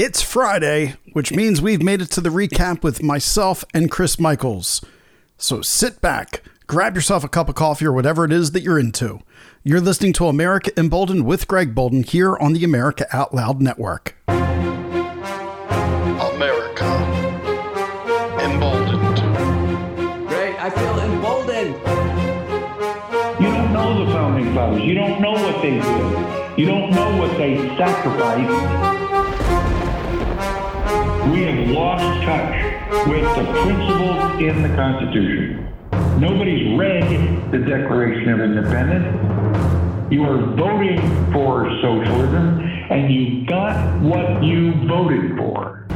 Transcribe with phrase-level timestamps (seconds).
[0.00, 4.80] It's Friday, which means we've made it to the recap with myself and Chris Michaels.
[5.38, 8.78] So sit back, grab yourself a cup of coffee or whatever it is that you're
[8.78, 9.18] into.
[9.64, 14.14] You're listening to America Emboldened with Greg Boulden here on the America Out Loud Network.
[14.28, 14.44] America.
[18.40, 19.18] Emboldened.
[20.28, 21.74] Greg, I feel emboldened.
[23.42, 24.80] You don't know the founding fathers.
[24.80, 26.56] You don't know what they did.
[26.56, 28.97] You don't know what they sacrificed.
[31.32, 35.74] We have lost touch with the principles in the Constitution.
[36.18, 40.10] Nobody's read the Declaration of Independence.
[40.10, 40.98] You are voting
[41.30, 42.60] for socialism,
[42.90, 45.86] and you got what you voted for.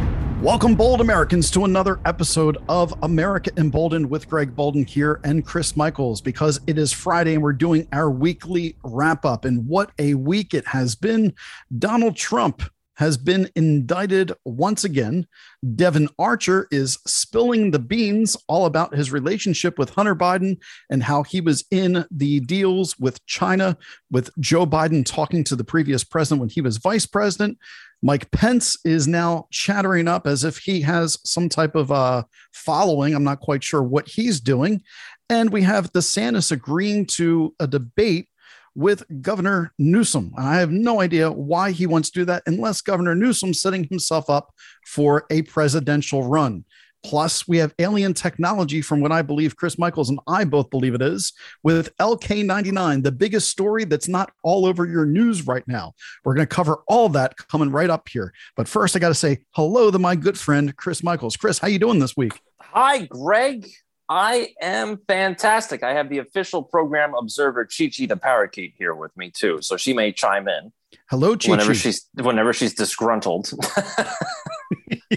[0.42, 5.76] Welcome, bold Americans, to another episode of America Emboldened with Greg Boulden here and Chris
[5.76, 9.46] Michaels because it is Friday and we're doing our weekly wrap up.
[9.46, 11.32] And what a week it has been.
[11.78, 12.64] Donald Trump
[12.96, 15.26] has been indicted once again.
[15.74, 20.58] Devon Archer is spilling the beans all about his relationship with Hunter Biden
[20.90, 23.76] and how he was in the deals with China,
[24.10, 27.58] with Joe Biden talking to the previous president when he was vice president.
[28.02, 33.14] Mike Pence is now chattering up as if he has some type of uh, following.
[33.14, 34.82] I'm not quite sure what he's doing.
[35.30, 38.28] And we have DeSantis agreeing to a debate
[38.74, 40.32] with Governor Newsom.
[40.36, 43.84] And I have no idea why he wants to do that unless Governor Newsom's setting
[43.84, 44.54] himself up
[44.86, 46.64] for a presidential run.
[47.04, 50.94] Plus, we have alien technology from what I believe Chris Michaels and I both believe
[50.94, 51.32] it is
[51.64, 55.94] with LK99, the biggest story that's not all over your news right now.
[56.24, 58.32] We're going to cover all that coming right up here.
[58.56, 61.36] But first, I got to say hello to my good friend Chris Michaels.
[61.36, 62.40] Chris, how you doing this week?
[62.60, 63.68] Hi, Greg.
[64.08, 65.82] I am fantastic.
[65.82, 69.76] I have the official program observer Chi Chi the parakeet here with me too, so
[69.76, 70.72] she may chime in.
[71.08, 73.50] Hello, Chi whenever she's whenever she's disgruntled.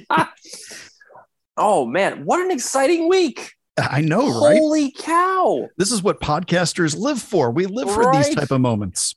[1.58, 3.54] oh man, what an exciting week!
[3.78, 4.58] I know, right?
[4.58, 5.68] Holy cow!
[5.78, 7.52] This is what podcasters live for.
[7.52, 9.16] We live for these type of moments.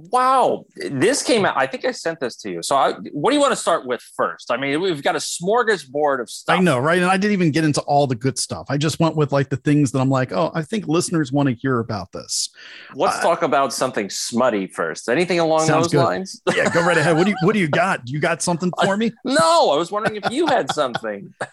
[0.00, 1.56] Wow, this came out.
[1.56, 2.62] I think I sent this to you.
[2.62, 4.52] So, I, what do you want to start with first?
[4.52, 6.56] I mean, we've got a smorgasbord of stuff.
[6.56, 6.98] I know, right?
[6.98, 8.66] And I didn't even get into all the good stuff.
[8.68, 11.48] I just went with like the things that I'm like, oh, I think listeners want
[11.48, 12.48] to hear about this.
[12.94, 15.08] Let's Uh, talk about something smutty first.
[15.08, 16.04] Anything along those good.
[16.04, 16.40] lines?
[16.54, 17.16] Yeah, go right ahead.
[17.16, 18.08] What do you what do you got?
[18.08, 19.10] You got something for me?
[19.24, 21.34] no, I was wondering if you had something.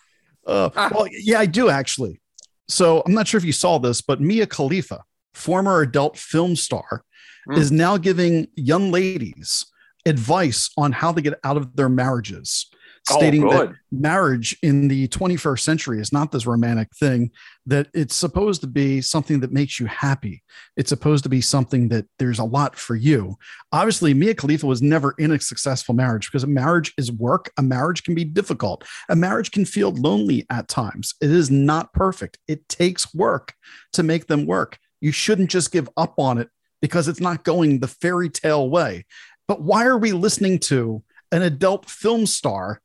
[0.47, 2.21] Uh, well, yeah, I do actually.
[2.67, 5.01] So I'm not sure if you saw this, but Mia Khalifa,
[5.33, 7.03] former adult film star,
[7.45, 7.53] Hmm.
[7.53, 9.65] is now giving young ladies
[10.05, 12.67] advice on how to get out of their marriages,
[13.09, 17.29] Oh, stating that marriage in the 21st century is not this romantic thing,
[17.67, 20.41] that it's supposed to be something that makes you happy.
[20.75, 23.35] It's supposed to be something that there's a lot for you.
[23.71, 27.51] Obviously, Mia Khalifa was never in a successful marriage because a marriage is work.
[27.57, 28.83] A marriage can be difficult.
[29.07, 31.13] A marriage can feel lonely at times.
[31.21, 32.39] It is not perfect.
[32.47, 33.53] It takes work
[33.93, 34.79] to make them work.
[34.99, 36.49] You shouldn't just give up on it
[36.81, 39.05] because it's not going the fairy tale way.
[39.47, 42.81] But why are we listening to an adult film star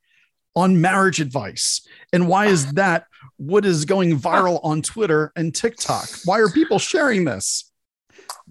[0.55, 1.87] on marriage advice?
[2.13, 3.07] And why is that
[3.37, 6.09] what is going viral on Twitter and TikTok?
[6.25, 7.71] Why are people sharing this?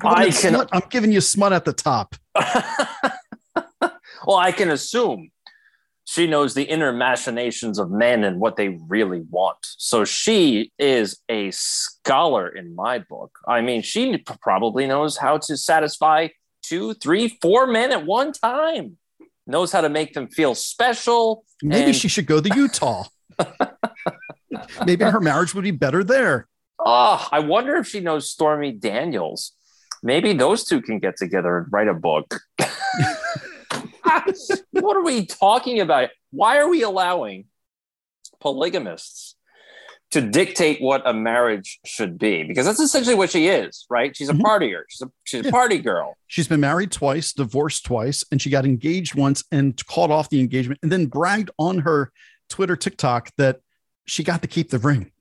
[0.02, 2.16] I'm I can- smut- I'm giving you smut at the top.
[4.26, 5.30] well, I can assume
[6.10, 9.58] she knows the inner machinations of men and what they really want.
[9.62, 13.38] So she is a scholar in my book.
[13.48, 16.30] I mean, she probably knows how to satisfy
[16.64, 18.98] two, three, four men at one time.
[19.46, 21.44] Knows how to make them feel special.
[21.62, 23.04] Maybe And- she should go to Utah.
[24.88, 26.48] Maybe her marriage would be better there.
[26.80, 29.52] Oh, I wonder if she knows Stormy Daniels.
[30.02, 32.40] Maybe those two can get together and write a book.
[34.82, 36.10] what are we talking about?
[36.32, 37.46] Why are we allowing
[38.40, 39.36] polygamists
[40.12, 42.44] to dictate what a marriage should be?
[42.44, 44.16] Because that's essentially what she is, right?
[44.16, 44.42] She's a Mhm.
[44.42, 44.82] partier.
[44.90, 46.16] She's a, she's a party girl.
[46.28, 50.40] She's been married twice, divorced twice, and she got engaged once and called off the
[50.40, 52.12] engagement and then bragged on her
[52.50, 53.60] Twitter, TikTok that
[54.06, 55.12] she got to keep the ring.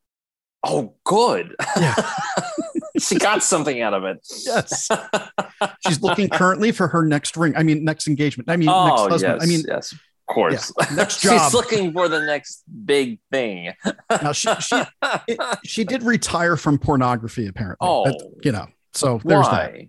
[0.65, 1.55] Oh, good.
[1.77, 1.95] Yeah.
[3.09, 4.19] she got something out of it.
[4.45, 4.89] Yes.
[5.87, 7.55] She's looking currently for her next ring.
[7.57, 8.51] I mean, next engagement.
[8.51, 9.39] I mean, oh, next husband.
[9.41, 9.43] yes.
[9.43, 9.99] I mean, yes, of
[10.29, 10.73] course.
[10.95, 11.41] next job.
[11.41, 13.73] She's looking for the next big thing.
[14.11, 14.83] now she, she,
[15.29, 17.89] it- she did retire from pornography, apparently.
[17.89, 18.05] Oh.
[18.05, 19.73] That- you know, so there's that.
[19.73, 19.89] Why?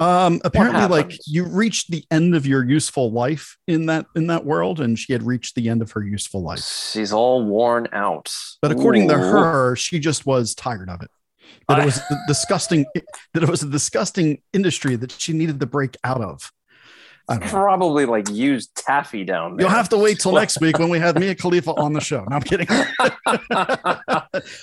[0.00, 4.44] Um, apparently, like you reached the end of your useful life in that in that
[4.44, 6.60] world, and she had reached the end of her useful life.
[6.60, 8.30] She's all worn out.
[8.62, 11.10] But according to her, she just was tired of it.
[11.68, 12.86] That it was disgusting.
[13.34, 16.52] That it was a disgusting industry that she needed to break out of.
[17.28, 17.46] Don't know.
[17.48, 19.64] Probably like used taffy down there.
[19.66, 22.24] You'll have to wait till next week when we have Mia Khalifa on the show.
[22.24, 22.66] No, I'm kidding.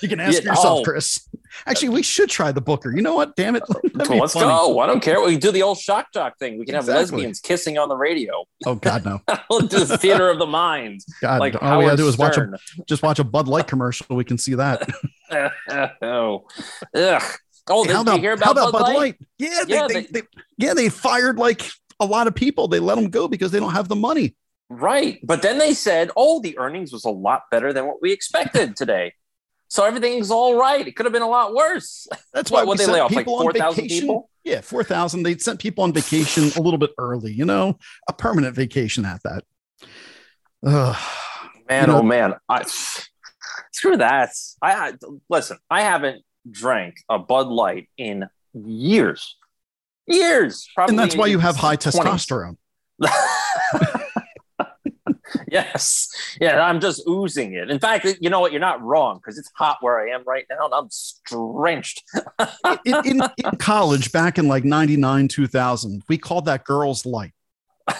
[0.02, 0.82] you can ask Yeah, yourself, oh.
[0.82, 1.28] Chris.
[1.66, 2.94] Actually, we should try the Booker.
[2.94, 3.36] You know what?
[3.36, 3.62] Damn it.
[3.94, 4.46] Let's funny.
[4.46, 4.78] go.
[4.80, 5.20] I don't care.
[5.20, 6.58] We do the old shock jock thing.
[6.58, 8.44] We can have lesbians kissing on the radio.
[8.66, 9.20] Oh God, no.
[9.50, 11.00] we'll do the theater of the mind.
[11.22, 12.50] God, Like all we gotta do is watch a
[12.86, 14.16] just watch a Bud Light commercial.
[14.16, 14.88] We can see that.
[16.02, 16.44] oh,
[16.94, 17.22] ugh.
[17.68, 19.16] Oh, Hey, how about, you hear how about, about Bud Light?
[19.38, 20.22] Yeah, they, Yeah, they, they- they,
[20.58, 21.68] yeah, they fired like
[22.00, 22.68] a lot of people.
[22.68, 24.34] They let them go because they don't have the money.
[24.68, 25.20] Right.
[25.22, 28.76] But then they said, oh, the earnings was a lot better than what we expected
[28.76, 29.12] today.
[29.68, 30.86] So everything's all right.
[30.86, 32.06] It could have been a lot worse.
[32.32, 34.00] That's why what'd we they lay off, like people on 4,000 vacation.
[34.02, 34.30] people?
[34.44, 35.24] Yeah, four thousand.
[35.24, 37.32] They sent people on vacation a little bit early.
[37.32, 37.78] You know,
[38.08, 39.42] a permanent vacation at that.
[40.64, 40.96] Ugh.
[41.68, 42.34] Man, You know- oh man.
[42.48, 42.62] I,
[43.72, 44.30] screw that.
[44.62, 44.92] I, I
[45.28, 49.36] listen, I haven't drank a Bud Light in years.
[50.06, 50.68] Years.
[50.74, 52.00] Probably and that's why you have high 20s.
[52.00, 52.56] testosterone.
[55.50, 56.08] yes.
[56.40, 57.70] Yeah, I'm just oozing it.
[57.70, 58.52] In fact, you know what?
[58.52, 60.88] You're not wrong because it's hot where I am right now and I'm
[61.26, 62.02] drenched.
[62.84, 67.32] in, in, in college back in like 99 2000 we called that girls light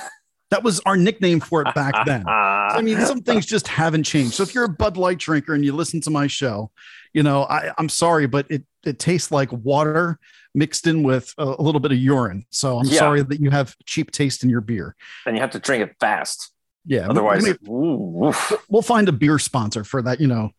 [0.51, 4.35] that was our nickname for it back then i mean some things just haven't changed
[4.35, 6.71] so if you're a bud light drinker and you listen to my show
[7.13, 10.19] you know I, i'm sorry but it, it tastes like water
[10.55, 12.99] mixed in with a, a little bit of urine so i'm Yeah.
[12.99, 14.95] sorry that you have cheap taste in your beer
[15.27, 16.53] and you have to drink it fast.
[16.85, 18.33] yeah Otherwise, maybe ooh,
[18.69, 20.51] we'll find a beer sponsor for that you know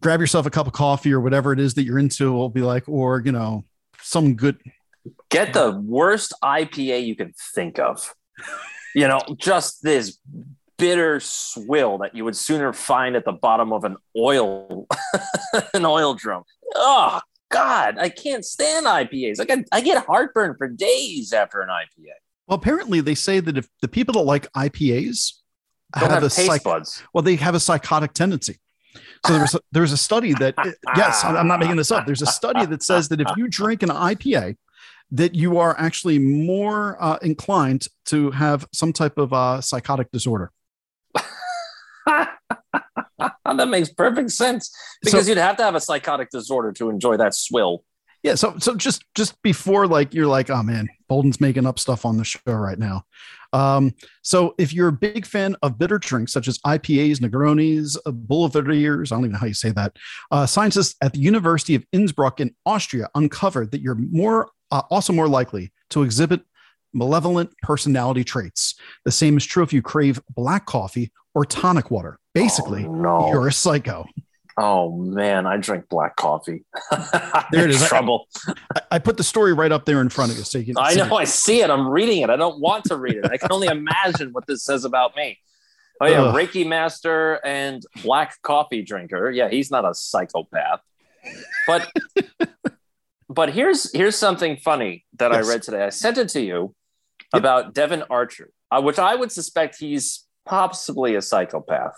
[0.00, 2.62] grab yourself a cup of coffee or whatever it is that you're into we'll be
[2.62, 3.64] like or you know
[4.00, 4.58] some good
[5.30, 8.14] get the worst IPA you can think of.
[8.94, 10.18] You know, just this
[10.76, 14.86] bitter swill that you would sooner find at the bottom of an oil
[15.74, 16.42] an oil drum.
[16.74, 17.20] Oh
[17.50, 19.40] God, I can't stand IPAs.
[19.40, 22.12] I get I get heartburn for days after an IPA.
[22.46, 25.32] Well, apparently they say that if the people that like IPAs
[25.98, 27.02] Don't have, a taste psych- buds.
[27.12, 28.58] well, they have a psychotic tendency.
[29.26, 30.54] So there's a, there's a study that
[30.96, 32.04] yes, I'm not making this up.
[32.06, 34.56] There's a study that says that if you drink an IPA,
[35.10, 40.50] that you are actually more uh, inclined to have some type of uh, psychotic disorder.
[42.06, 47.34] that makes perfect sense because you'd have to have a psychotic disorder to enjoy that
[47.34, 47.84] swill.
[48.22, 52.06] Yeah, so so just just before like you're like, oh man, Boulden's making up stuff
[52.06, 53.04] on the show right now.
[53.52, 53.92] Um,
[54.22, 59.12] so if you're a big fan of bitter drinks such as IPAs, Negronis, uh, Boulevardiers,
[59.12, 59.96] I don't even know how you say that.
[60.30, 65.12] Uh, scientists at the University of Innsbruck in Austria uncovered that you're more uh, also
[65.12, 66.42] more likely to exhibit
[66.92, 68.74] malevolent personality traits.
[69.04, 72.18] The same is true if you crave black coffee or tonic water.
[72.34, 73.28] Basically, Oh, no.
[73.30, 74.04] you're a psycho.
[74.56, 76.64] Oh man, I drink black coffee.
[77.50, 77.86] There it is.
[77.88, 78.28] Trouble.
[78.76, 80.74] I, I put the story right up there in front of you, so you can.
[80.78, 81.16] I know.
[81.16, 81.70] I see it.
[81.70, 82.30] I'm reading it.
[82.30, 83.26] I don't want to read it.
[83.30, 85.38] I can only imagine what this says about me.
[86.00, 86.34] Oh yeah, Ugh.
[86.34, 89.30] Reiki master and black coffee drinker.
[89.30, 90.80] Yeah, he's not a psychopath.
[91.66, 91.90] But
[93.34, 95.46] but here's here's something funny that Yes.
[95.46, 95.84] I read today.
[95.84, 96.74] I sent it to you
[97.32, 101.94] about Devon Archer, uh, which I would suspect he's possibly a psychopath.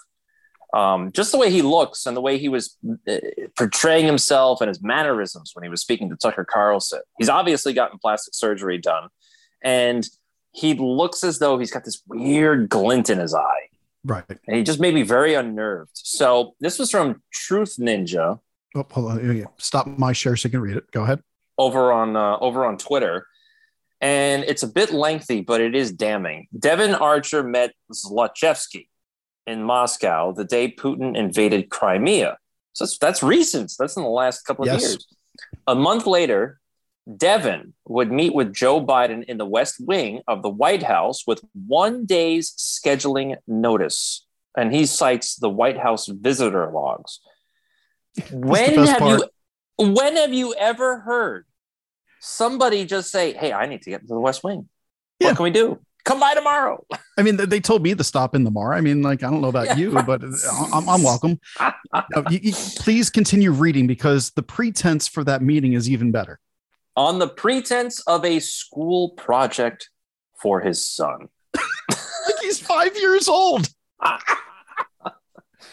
[0.75, 2.77] Um, just the way he looks and the way he was
[3.09, 3.17] uh,
[3.57, 7.01] portraying himself and his mannerisms when he was speaking to Tucker Carlson.
[7.19, 9.09] He's obviously gotten plastic surgery done,
[9.63, 10.07] and
[10.53, 13.69] he looks as though he's got this weird glint in his eye,
[14.05, 14.25] Right.
[14.29, 15.93] and he just made me very unnerved.
[15.95, 18.41] So this was from Truth Ninja
[18.75, 19.21] Oh, hold on.
[19.21, 19.53] Here you go.
[19.59, 20.91] Stop my share so you can read it.
[20.91, 21.21] Go ahead.
[21.59, 23.27] over on uh, over on Twitter,
[24.01, 26.49] and it's a bit lengthy, but it is damning.
[26.59, 28.89] Devon Archer met Zlochevsky
[29.47, 32.37] in Moscow the day Putin invaded Crimea.
[32.73, 33.73] So that's, that's recent.
[33.79, 34.83] That's in the last couple of Yes.
[34.83, 35.07] years.
[35.67, 36.61] A month later,
[37.17, 41.41] Devon would meet with Joe Biden in the West Wing of the White House with
[41.55, 44.27] one day's scheduling notice.
[44.57, 47.21] And he cites the White House visitor logs.
[48.33, 49.21] When have part.
[49.79, 51.45] you when have you ever heard
[52.21, 54.69] somebody just say, Hey, I need to get to the West Wing?
[55.21, 55.29] Yeah.
[55.29, 55.79] What can we do?
[56.05, 56.87] Come by tomorrow.
[57.19, 58.73] I mean, they- told me to stop in the bar.
[58.75, 59.77] I mean, like, I don't know about Yeah.
[59.77, 60.29] you, but uh,
[60.73, 61.41] I'm, I'm welcome.
[61.61, 66.39] No, you- you- please continue reading because the pretense for that meeting is even better.
[66.95, 69.91] On the pretense of a school project
[70.41, 71.29] for his son.
[72.27, 73.69] Like he's five years old.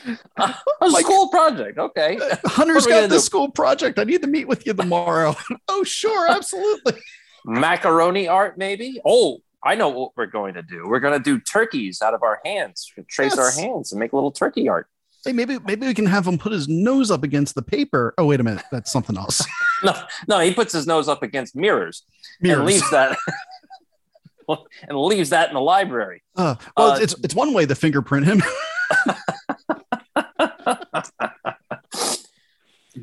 [0.38, 0.56] A
[0.88, 1.78] Like- school project.
[1.78, 2.18] Okay.
[2.46, 4.00] Hunter's got the school project.
[4.00, 5.36] I need to meet with you tomorrow.
[5.68, 6.94] oh, sure, absolutely.
[7.46, 9.02] Macaroni art, maybe?
[9.06, 10.86] Oh, I know what we're going to do.
[10.88, 14.16] We're going to do turkeys out of our hands, trace our hands and make a
[14.16, 14.88] little turkey art.
[15.26, 18.14] Hey, maybe maybe we can have him put his nose up against the paper.
[18.18, 19.42] Oh, wait a minute, that's something else.
[19.82, 19.94] No,
[20.28, 22.04] no, he puts his nose up against mirrors,
[22.42, 22.58] mirrors.
[22.60, 23.18] and leaves that
[24.88, 26.22] and leaves that in the library.
[26.36, 28.42] Uh, well, Uh, it's it's one way to fingerprint him.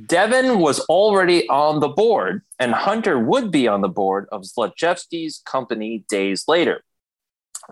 [0.06, 5.42] Devon was already on the board, and Hunter would be on the board of Zlochevsky's
[5.44, 6.82] company days later.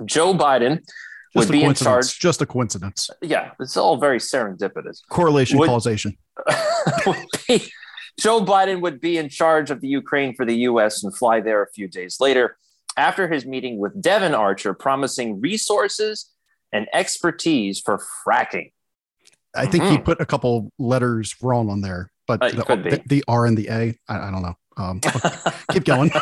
[0.05, 0.81] Joe Biden
[1.35, 2.19] would Just a be in charge.
[2.19, 3.09] Just a coincidence.
[3.23, 5.01] Yeah, it's all very serendipitous.
[5.11, 6.17] Correlation, Would- causation.
[7.07, 7.17] would
[7.49, 7.71] be-
[8.19, 11.05] Joe Biden would be in charge of the Ukraine for the U.S.
[11.05, 12.57] and fly there a few days later
[12.97, 16.29] after his meeting with Devon Archer, promising resources
[16.73, 18.73] and expertise for fracking.
[19.59, 20.05] I think he Mhm.
[20.05, 23.69] put a couple letters wrong on there, but Uh, the, the, the R and the
[23.69, 24.55] A, I, I don't know.
[24.77, 25.01] Um,
[25.73, 26.11] keep going.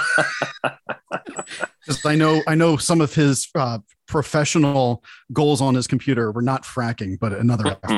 [1.87, 3.79] 'Cause I know, I know some of his uh,
[4.09, 7.91] professional goals on his computer were not fracking, but another F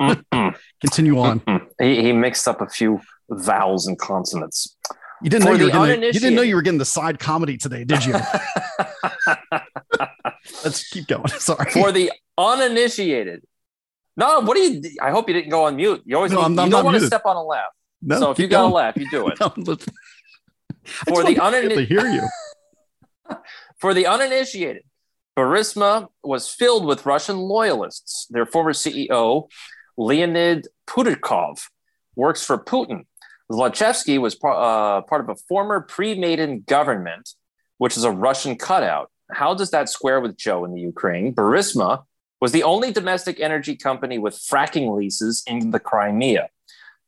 [0.00, 0.54] word.
[0.80, 1.40] Continue on.
[1.80, 3.00] he, he mixed up a few
[3.30, 4.76] vowels and consonants.
[5.22, 7.18] You didn't For know you were the you didn't know you were getting the side
[7.18, 8.14] comedy today, did you?
[10.62, 11.28] Let's keep going.
[11.28, 11.70] Sorry.
[11.70, 13.42] For the uninitiated.
[14.16, 14.82] No, what do you?
[15.02, 16.02] I hope you didn't go on mute.
[16.04, 17.72] You always No, need- I'm- you don't want to step on a laugh.
[18.02, 19.38] no, so if you got a laugh, you do it.
[19.40, 19.86] No, let's-
[21.06, 22.22] I For the want people unin- to hear you.
[23.80, 24.84] For the uninitiated,
[25.36, 28.26] Burisma was filled with Russian loyalists.
[28.30, 29.48] Their former CEO,
[29.96, 31.58] Leonid Putikov,
[32.16, 33.06] works for Putin.
[33.50, 37.30] Zlochevsky was uh, part of a former pre-Maidan government,
[37.78, 39.10] which is a Russian cutout.
[39.30, 41.34] How does that square with Joe in the Ukraine?
[41.34, 42.04] Burisma
[42.44, 46.50] was the only domestic energy company with fracking leases in the Crimea.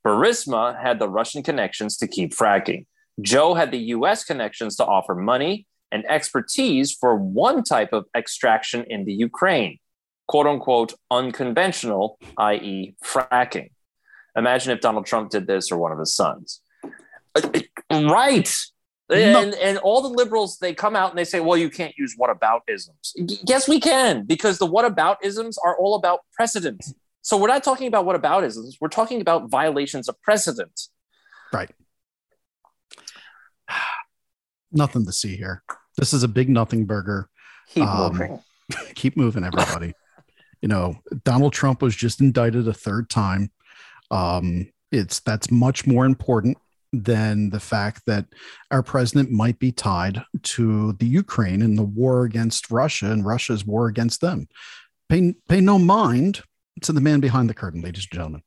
[0.02, 2.86] Burisma had the Russian connections to keep fracking.
[3.20, 8.84] Joe had the US connections to offer money and expertise for one type of extraction
[8.88, 9.78] in the Ukraine,
[10.26, 13.72] quote unquote, unconventional, i.e., fracking.
[14.38, 16.62] Imagine if Donald Trump did this or one of his sons.
[17.34, 17.42] Uh,
[17.90, 18.50] uh, Right.
[19.08, 19.40] No.
[19.40, 22.16] And, and all the liberals, they come out and they say, well, you can't use
[22.20, 23.12] whataboutisms.
[23.16, 26.84] Y- Yes, we can, because the whataboutisms are all about precedent.
[27.22, 30.88] So we're not talking about whataboutisms, we're talking about violations of precedent.
[31.52, 31.70] Right.
[34.72, 35.62] Nothing to see here.
[35.96, 37.28] This is a big nothing burger.
[37.70, 38.40] Keep Um, moving.
[38.94, 39.92] Keep moving, everybody.
[40.60, 43.50] you know, Donald Trump was just indicted a third time.
[44.10, 46.58] Um, it's that's much more important
[46.92, 48.26] than the fact that
[48.70, 53.64] our president might be tied to the Ukraine and the war against Russia and Russia's
[53.64, 54.48] war against them.
[55.08, 56.42] Pay, pay no mind
[56.82, 58.42] to the man behind the curtain, ladies and gentlemen.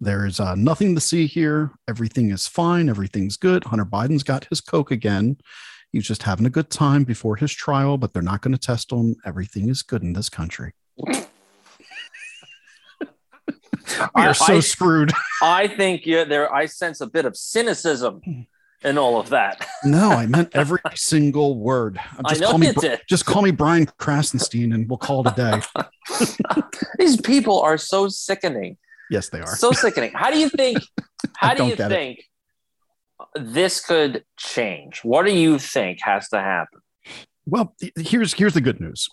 [0.00, 1.70] There's uh, nothing to see here.
[1.88, 2.88] Everything is fine.
[2.88, 3.64] Everything's good.
[3.64, 5.36] Hunter Biden's got his Coke again.
[5.92, 8.90] He's just having a good time before his trial, but they're not going to test
[8.90, 9.14] him.
[9.24, 10.72] Everything is good in this country.
[14.14, 15.12] We I- are so I- screwed.
[15.42, 16.52] I think yeah, there.
[16.52, 18.20] I sense a bit of cynicism
[18.84, 19.66] in all of that.
[19.84, 21.98] No, I meant every single word.
[22.24, 23.00] I Just know call me you did.
[23.08, 26.62] just call me Brian Krassenstein and we'll call it a day.
[26.98, 28.76] These people are so sickening,
[29.10, 29.54] Yes, they are.
[29.56, 30.12] so sickening.
[30.14, 30.78] How do you think?
[31.36, 31.94] How do you get it.
[31.94, 32.24] think
[33.34, 35.00] this could change?
[35.04, 36.80] What do you think has to happen?
[37.46, 39.08] Well, here's here's the good news.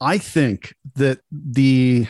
[0.00, 2.06] I think that the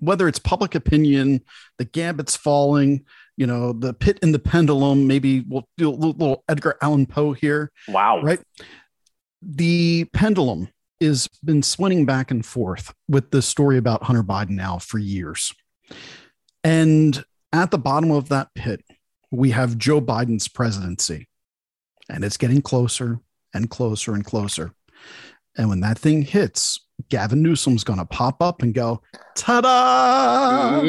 [0.00, 1.40] whether it's public opinion,
[1.78, 3.04] the gambit's falling,
[3.36, 7.32] you know, the pit and the pendulum, maybe we'll do a little, Edgar Allan Poe
[7.32, 8.22] here, Wow.
[8.22, 8.40] right?
[9.42, 10.68] The pendulum
[10.98, 15.52] is been swinging back and forth with this story about Hunter Biden now for years.
[16.64, 18.82] And at the bottom of that pit,
[19.30, 21.28] we have Joe Biden's presidency.
[22.08, 23.20] And it's getting closer
[23.52, 24.72] and closer and closer.
[25.56, 29.02] And when that thing hits, Gavin Newsom's going to pop up and go,
[29.36, 30.80] ta da!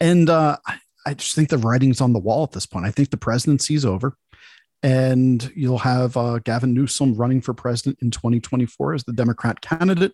[0.00, 2.84] And uh, I- I just think the writing's on the wall at this point.
[2.84, 4.14] I think the presidency's over.
[4.82, 10.12] And you'll have uh, Gavin Newsom running for president in 2024 as the Democrat candidate.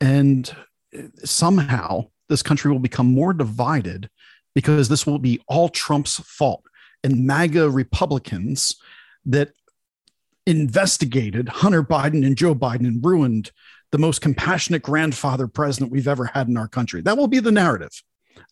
[0.00, 0.52] And
[0.98, 4.10] uh, somehow this country will become more divided
[4.52, 6.64] because this will be all Trump's fault.
[7.04, 8.74] And MAGA Republicans
[9.26, 9.52] that
[10.44, 13.52] investigated Hunter Biden and Joe Biden and ruined
[13.96, 17.00] the most compassionate grandfather president we've ever had in our country.
[17.00, 18.02] That will be the narrative.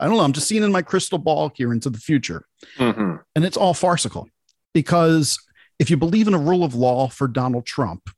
[0.01, 0.23] I don't know.
[0.23, 2.47] I'm just seeing in my crystal ball here into the future.
[2.79, 3.21] Mhm.
[3.37, 4.27] And it's all farcical
[4.73, 5.39] because
[5.79, 8.09] if you believe in a rule of law for Donald Trump,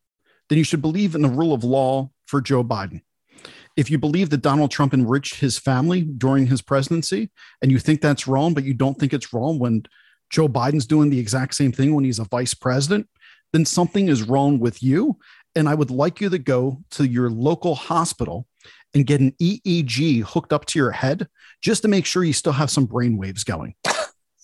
[0.49, 3.01] then you should believe in the rule of law for Joe Biden.
[3.77, 7.31] If you believe that Donald Trump enriched his family during his presidency
[7.61, 9.83] and you think that's wrong, but you don't think it's wrong when
[10.31, 13.09] Joe Biden's doing the exact same thing when he's a vice president,
[13.53, 15.19] then something is wrong with you.
[15.57, 18.47] And I would like you to go to your local hospital
[18.95, 21.27] and get an EEG hooked up to your head
[21.63, 23.75] just to make sure you still have some brain waves going.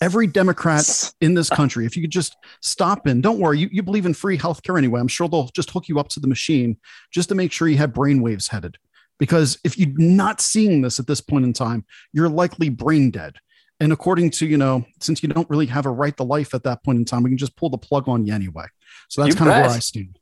[0.00, 3.85] Every Democrat in this country, if you could just stop in, don't worry, you, you
[3.85, 4.99] believe in free healthcare anyway.
[4.99, 6.76] I'm sure they'll just hook you up to the machine
[7.12, 8.78] just to make sure you have brain waves headed.
[9.21, 13.37] Because if you're not seeing this at this point in time, you're likely brain dead.
[13.78, 16.64] And according to, you know, since you don't really have a right to life at
[16.64, 18.66] that point in time, we can just pull the plug on you anyway.
[19.09, 20.19] So that's You kind of where I stand.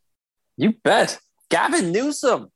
[0.60, 1.18] You bet.
[1.48, 2.50] Gavin Newsom.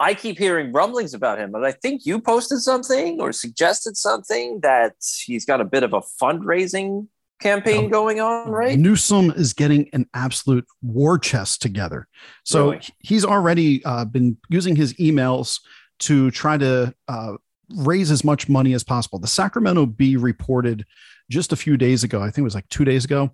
[0.00, 4.60] I keep hearing rumblings about him, but I think you posted something or suggested something
[4.60, 7.08] that he's got a bit of a fundraising
[7.40, 8.78] campaign going on, right?
[8.78, 12.06] Newsom is getting an absolute war chest together.
[12.44, 12.82] So Really?
[13.00, 15.60] he's already uh, been using his emails
[16.00, 17.32] to try to uh,
[17.76, 19.18] raise as much money as possible.
[19.18, 20.84] The Sacramento Bee reported
[21.30, 23.30] just a few days ago, I think it was like two days ago.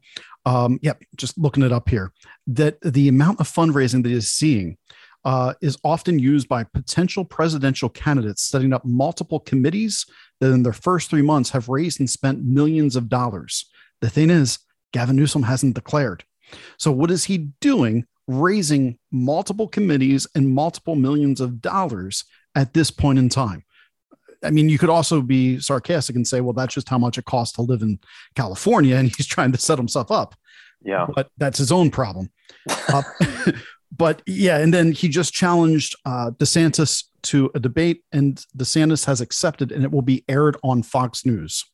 [0.47, 2.13] Um, yep, just looking it up here,
[2.49, 4.77] that the amount of fundraising that he's seeing
[5.25, 10.05] uh, is often used by potential presidential candidates setting up multiple committees
[10.41, 13.71] that in their first three months have raised and spent millions of dollars.
[14.01, 14.59] The thing is,
[14.93, 16.25] Gavin Newsom hasn't declared.
[16.79, 18.05] So, what is he doing?
[18.27, 22.25] Raising multiple committees and multiple millions of dollars
[22.55, 23.65] at this point in time.
[24.45, 27.25] I mean, you could also be sarcastic and say, well, that's just how much it
[27.25, 27.99] costs to live in
[28.35, 30.35] California, and he's trying to set himself up
[30.83, 31.07] Yeah.
[31.15, 32.31] but that's his own problem.
[32.89, 33.03] Uh,
[33.97, 39.21] but yeah, and then he just challenged uh, DeSantis to a debate, and DeSantis has
[39.21, 41.65] accepted, and it will be aired on Fox News.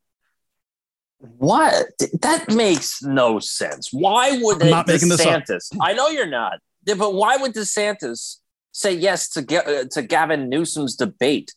[1.19, 1.87] What?
[2.23, 3.91] That makes no sense.
[3.93, 5.43] Why would I'm not making this up.
[5.43, 5.77] DeSantis?
[5.81, 8.37] I know you're not, but why would DeSantis
[8.73, 11.53] say yes to uh, to Gavin Newsom's debate?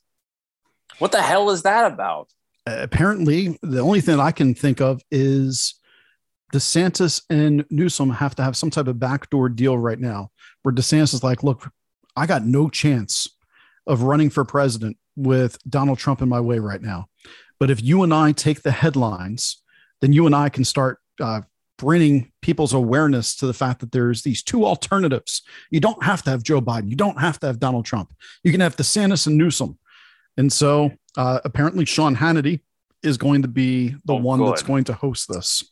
[1.04, 2.30] What the hell is that about?
[2.66, 5.76] Uh, apparently, the only thing I can think of is
[6.54, 10.32] DeSantis and Newsom have to have some type of backdoor deal right now,
[10.62, 11.70] where DeSantis is like, "Look,
[12.16, 13.28] I got no chance
[13.86, 17.08] of running for president with Donald Trump in my way right now.
[17.60, 19.62] But if you and I take the headlines,
[20.00, 21.42] then you and I can start uh,
[21.78, 25.42] bringing people's awareness to the fact that there's these two alternatives.
[25.70, 26.90] You don't have to have Joe Biden.
[26.90, 28.14] You don't have to have Donald Trump.
[28.42, 29.78] You can have DeSantis and Newsom.
[30.38, 32.62] And so uh, apparently Sean Hannity
[33.04, 35.64] is going to be the Oh, one that's going to host this.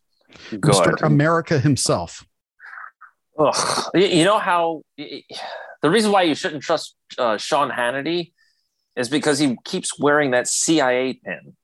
[0.49, 0.61] Good.
[0.61, 1.01] Mr.
[1.05, 2.25] America himself.
[3.39, 3.89] Ugh.
[3.95, 8.33] You- You know how the reason why you shouldn't trust uh, Sean Hannity
[8.95, 11.55] is because he keeps wearing that CIA pin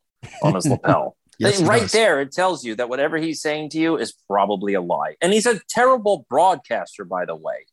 [0.41, 1.15] on his lapel.
[1.39, 1.91] Yes, right does.
[1.91, 5.15] there, it tells you that whatever he's saying to you is probably a lie.
[5.21, 7.65] And he's a terrible broadcaster, by the way.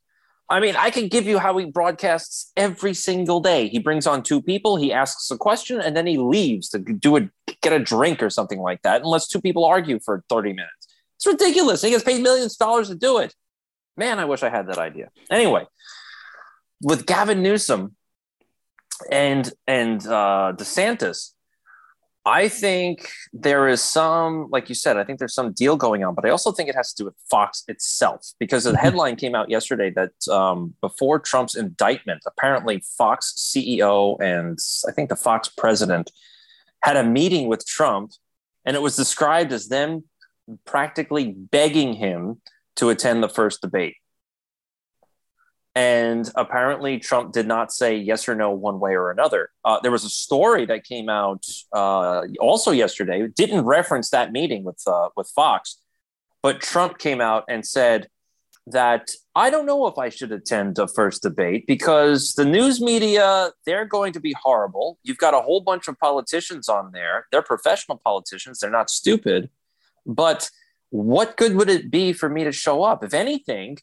[0.50, 3.68] I mean, I can give you how he broadcasts every single day.
[3.68, 7.16] He brings on two people, he asks a question, and then he leaves to do
[7.16, 7.30] a
[7.62, 10.88] get a drink or something like that, and lets two people argue for 30 minutes.
[11.16, 11.82] It's ridiculous.
[11.82, 13.34] He gets paid millions of dollars to do it.
[13.96, 15.10] Man, I wish I had that idea.
[15.30, 15.66] Anyway,
[16.82, 17.96] with Gavin Newsom
[19.10, 21.30] and and uh, DeSantis,
[22.26, 26.14] I think there is some, like you said, I think there's some deal going on,
[26.14, 28.76] but I also think it has to do with Fox itself because the Mhm.
[28.78, 34.58] headline came out yesterday that um, before Trump's indictment, apparently Fox CEO and
[34.88, 36.10] I think the Fox president
[36.82, 38.12] had a meeting with Trump,
[38.64, 40.04] and it was described as them
[40.64, 42.40] practically begging him
[42.76, 43.96] to attend the first debate.
[45.76, 49.50] And apparently, Trump did not say yes or no one way or another.
[49.64, 53.26] Uh, there was a story that came out uh, also yesterday.
[53.26, 55.80] Didn't reference that meeting with uh, with Fox,
[56.42, 58.08] but Trump came out and said
[58.68, 63.50] that I don't know if I should attend the first debate because the news media
[63.66, 64.98] they're going to be horrible.
[65.02, 67.26] You've got a whole bunch of politicians on there.
[67.32, 68.60] They're professional politicians.
[68.60, 69.50] They're not stupid,
[70.06, 70.50] but
[70.90, 73.02] what good would it be for me to show up?
[73.02, 73.78] If anything,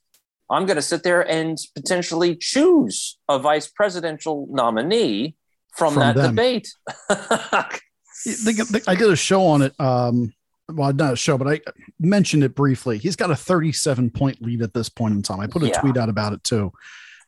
[0.51, 5.35] I'm going to sit there and potentially choose a vice presidential nominee
[5.75, 6.35] from, From that them.
[6.35, 6.67] debate.
[7.09, 9.79] I did a show on it.
[9.79, 10.33] Um,
[10.69, 11.59] well, not a show, but I
[11.99, 12.97] mentioned it briefly.
[12.97, 15.39] He's got a 37 point lead at this point in time.
[15.39, 15.79] I put a Yeah.
[15.81, 16.71] tweet out about it too.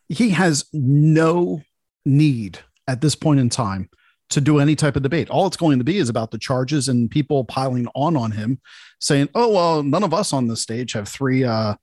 [0.09, 1.61] He has no
[2.05, 3.89] need at this point in time
[4.29, 5.29] to do any type of debate.
[5.29, 8.59] All it's going to be is about the charges and people piling on on him,
[8.99, 11.75] saying, "Oh well, none of us on this stage have three uh,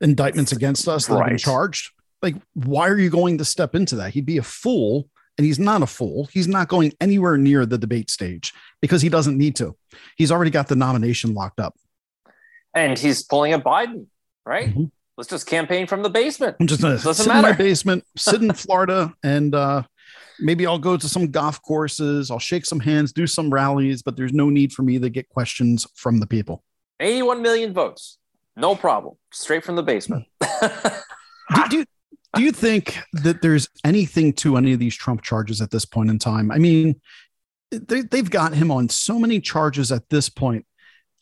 [0.00, 1.90] indictments against us that have been charged."
[2.22, 4.12] Like, why are you going to step into that?
[4.12, 6.28] He'd be a fool, and he's not a fool.
[6.32, 9.76] He's not going anywhere near the debate stage because he doesn't need to.
[10.16, 11.74] He's already got the nomination locked up.
[12.74, 14.06] and he's pulling a Biden,
[14.46, 14.72] right?
[14.74, 14.90] Mhm.
[15.16, 16.56] Let's just campaign from the basement.
[16.60, 19.82] I'm just gonna Doesn't sit in my basement, sit in Florida, and uh,
[20.38, 22.30] maybe I'll go to some golf courses.
[22.30, 25.28] I'll shake some hands, do some rallies, but there's no need for me to get
[25.28, 26.62] questions from the people.
[27.00, 28.17] 81 million votes.
[28.58, 29.14] No problem.
[29.32, 30.26] Straight from the basement.
[30.40, 31.84] Do, do, you-
[32.36, 36.10] do you think that there's anything to any of these Trump charges at this point
[36.10, 36.50] in time?
[36.50, 37.00] I mean,
[37.70, 40.66] they, they've got him on so many charges at this point.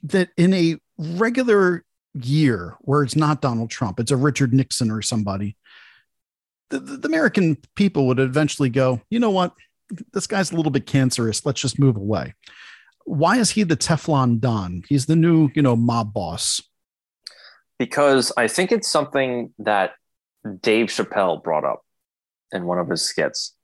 [0.03, 5.01] that in a regular year where it's not Donald Trump, it's a Richard Nixon or
[5.01, 5.57] somebody,
[6.71, 9.53] the, the American people would eventually go, you know what?
[10.13, 11.47] This guy's a little bit cancerous.
[11.47, 12.35] Let's just move away.
[13.05, 14.83] Why is he the Teflon Don?
[14.89, 16.61] He's the new, you know, mob boss.
[17.79, 19.93] Because I think it's something that
[20.61, 21.83] Dave Chappelle brought up
[22.53, 23.55] in one of his skits.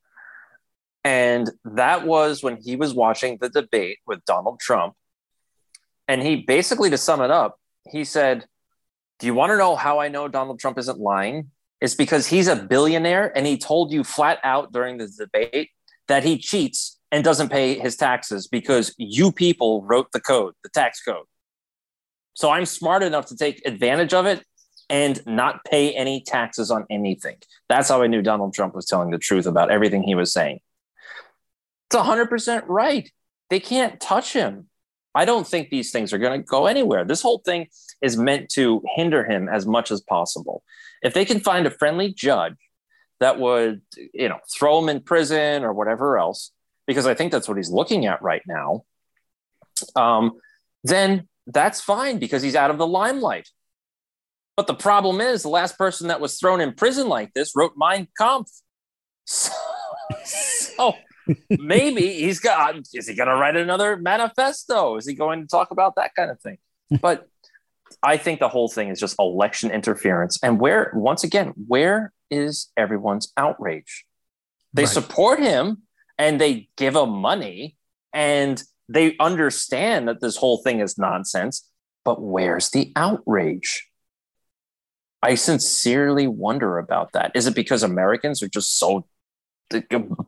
[1.05, 4.95] And that was when he was watching the debate with Donald Trump.
[6.07, 7.59] And he basically, to sum it up,
[7.91, 8.47] he said,
[9.19, 11.51] Do you want to know how I know Donald Trump isn't lying?
[11.81, 15.71] It's because he's a billionaire and he told you flat out during the debate
[16.07, 20.69] that he cheats and doesn't pay his taxes because you people wrote the code, the
[20.71, 21.27] tax code.
[22.35, 24.45] So I'm smart enough to take advantage of it
[24.89, 27.37] and not pay any taxes on anything.
[27.69, 30.61] That's how I knew Donald Trump was telling the truth about everything he was saying.
[31.89, 33.11] It's 100% right.
[33.51, 34.69] They can't touch him.
[35.15, 37.05] I don't think these things are going to go anywhere.
[37.05, 37.69] This whole thing
[38.01, 40.63] is meant to hinder him as much as possible.
[41.03, 42.55] If they can find a friendly judge
[43.21, 43.83] that would,
[44.15, 46.51] you know, throw him in prison or whatever else,
[46.87, 48.85] because I think that's what he's looking at right now,
[49.97, 50.33] um,
[50.83, 53.49] then that's fine because he's out of the limelight.
[54.57, 57.73] But the problem is, the last person that was thrown in prison like this wrote
[57.77, 58.51] Mein Kampf.
[59.25, 59.53] So,
[60.25, 60.95] so
[61.49, 64.97] maybe he's got, is he going to write another manifesto?
[64.97, 66.59] Is he going to talk about that kind of thing?
[67.01, 67.29] But
[68.03, 70.39] I think the whole thing is just election interference.
[70.43, 74.05] And where, once again, where is everyone's outrage?
[74.75, 74.93] They right.
[74.93, 75.83] support him
[76.19, 77.77] and they give him money
[78.13, 81.69] and they understand that this whole thing is nonsense.
[82.05, 83.89] But where's the outrage?
[85.23, 87.31] I sincerely wonder about that.
[87.35, 89.07] Is it because Americans are just so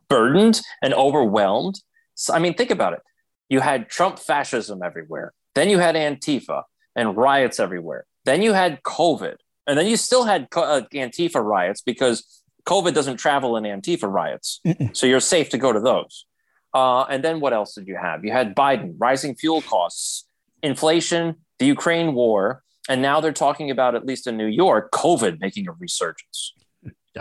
[0.09, 1.81] burdened and overwhelmed?
[2.15, 3.01] So, I mean, think about it.
[3.49, 5.33] You had Trump fascism everywhere.
[5.55, 6.63] Then you had Antifa
[6.95, 8.07] and riots everywhere.
[8.25, 9.37] Then you had COVID.
[9.67, 14.61] And then you still had uh, Antifa riots because COVID doesn't travel in Antifa riots.
[14.67, 14.97] Mm-mm.
[14.97, 16.27] So you're safe to go to those.
[16.75, 18.25] Uh, and then what else did you have?
[18.25, 20.27] You had Biden, rising fuel costs,
[20.63, 25.41] inflation, the Ukraine war, and now they're talking about, at least in New York, COVID
[25.41, 26.53] making a resurgence.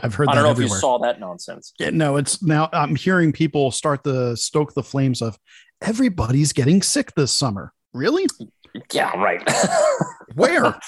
[0.01, 0.27] I've heard.
[0.27, 0.75] I don't know everywhere.
[0.75, 1.73] if you saw that nonsense.
[1.79, 2.67] Yeah, no, it's now.
[2.73, 5.37] I'm hearing people start to stoke the flames of
[5.81, 7.73] everybody's getting sick this summer.
[7.93, 8.25] Really?
[8.91, 9.47] Yeah, right.
[10.33, 10.79] Where?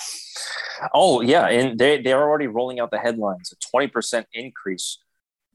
[0.96, 4.98] oh, yeah, and they they're already rolling out the headlines: a twenty percent increase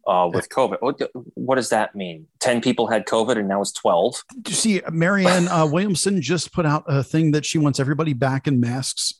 [0.07, 0.79] uh, with COVID.
[0.81, 1.01] What,
[1.35, 2.27] what, does that mean?
[2.41, 4.25] 10 people had COVID and now it's 12.
[4.43, 8.13] Do you see Marianne uh, Williamson just put out a thing that she wants everybody
[8.13, 9.15] back in masks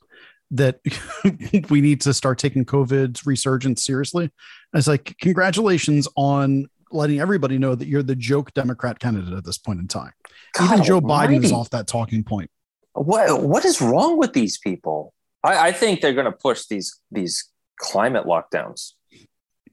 [0.51, 0.81] that
[1.71, 4.31] we need to start taking COVID's resurgence seriously.
[4.73, 9.45] I was like, congratulations on letting everybody know that you're the joke Democrat candidate at
[9.45, 10.13] this point in time.
[10.55, 11.39] God Even Joe almighty.
[11.39, 12.51] Biden is off that talking point.
[12.95, 15.15] What what is wrong with these people?
[15.45, 18.93] I, I think they're going to push these these climate lockdowns.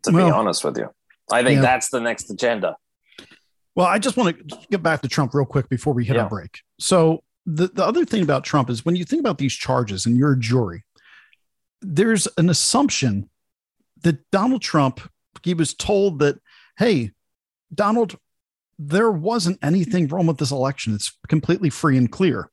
[0.08, 0.90] To well, be honest with you,
[1.32, 1.62] I think yeah.
[1.62, 2.78] that's the next agenda.
[3.76, 6.24] Well, I just want to get back to Trump real quick before we hit yeah.
[6.24, 6.62] our break.
[6.80, 10.18] So the, the other thing about Trump is when you think about these charges and
[10.18, 10.84] you're a jury,
[11.82, 13.30] there's an assumption
[14.02, 15.00] that Donald Trump,
[15.44, 16.40] he was told that,
[16.78, 17.12] hey,
[17.74, 18.18] Donald,
[18.80, 20.96] there wasn't anything wrong with this election.
[20.96, 22.50] It's completely free and clear.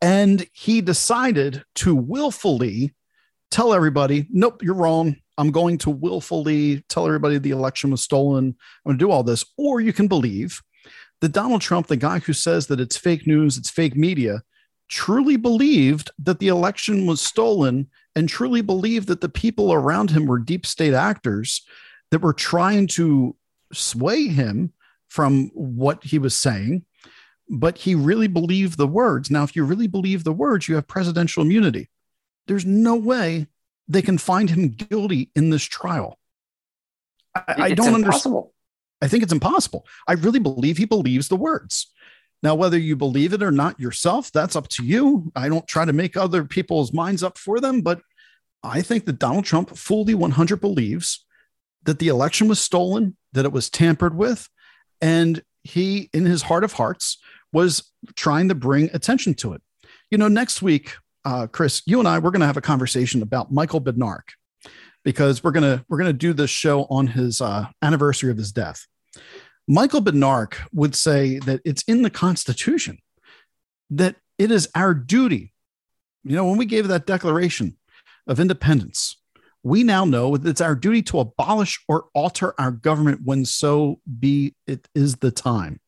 [0.00, 2.94] And he decided to willfully
[3.50, 5.16] tell everybody, nope, you're wrong.
[5.38, 8.56] I'm going to willfully tell everybody the election was stolen.
[8.84, 9.44] I'm going to do all this.
[9.56, 10.62] Or you can believe
[11.20, 14.42] that Donald Trump, the guy who says that it's fake news, it's fake media,
[14.88, 20.26] truly believed that the election was stolen and truly believed that the people around him
[20.26, 21.62] were deep state actors
[22.10, 23.36] that were trying to
[23.72, 24.72] sway him
[25.08, 26.84] from what he was saying.
[27.48, 29.30] But he really believed the words.
[29.30, 31.88] Now, if you really believe the words, you have presidential immunity.
[32.46, 33.46] There's no way
[33.88, 36.18] they can find him guilty in this trial.
[37.34, 38.44] I, I don't understand.
[39.02, 39.86] I think it's impossible.
[40.08, 41.92] I really believe he believes the words.
[42.42, 45.32] Now, whether you believe it or not yourself, that's up to you.
[45.34, 48.00] I don't try to make other people's minds up for them, but
[48.62, 51.24] I think that Donald Trump fully 100 believes
[51.84, 54.48] that the election was stolen, that it was tampered with,
[55.00, 57.18] and he, in his heart of hearts,
[57.52, 59.62] was trying to bring attention to it.
[60.10, 60.96] You know, next week,
[61.26, 64.30] uh, Chris, you and I, we're going to have a conversation about Michael Badnarik
[65.04, 68.86] because we're gonna we're gonna do this show on his uh, anniversary of his death.
[69.68, 72.98] Michael Badnarik would say that it's in the Constitution
[73.90, 75.52] that it is our duty.
[76.24, 77.76] You know, when we gave that Declaration
[78.26, 79.16] of Independence,
[79.62, 84.00] we now know that it's our duty to abolish or alter our government when so
[84.20, 85.80] be it is the time.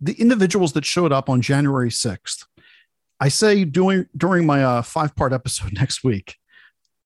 [0.00, 2.44] the individuals that showed up on January 6th,
[3.20, 6.36] I say doing during my uh, five part episode next week,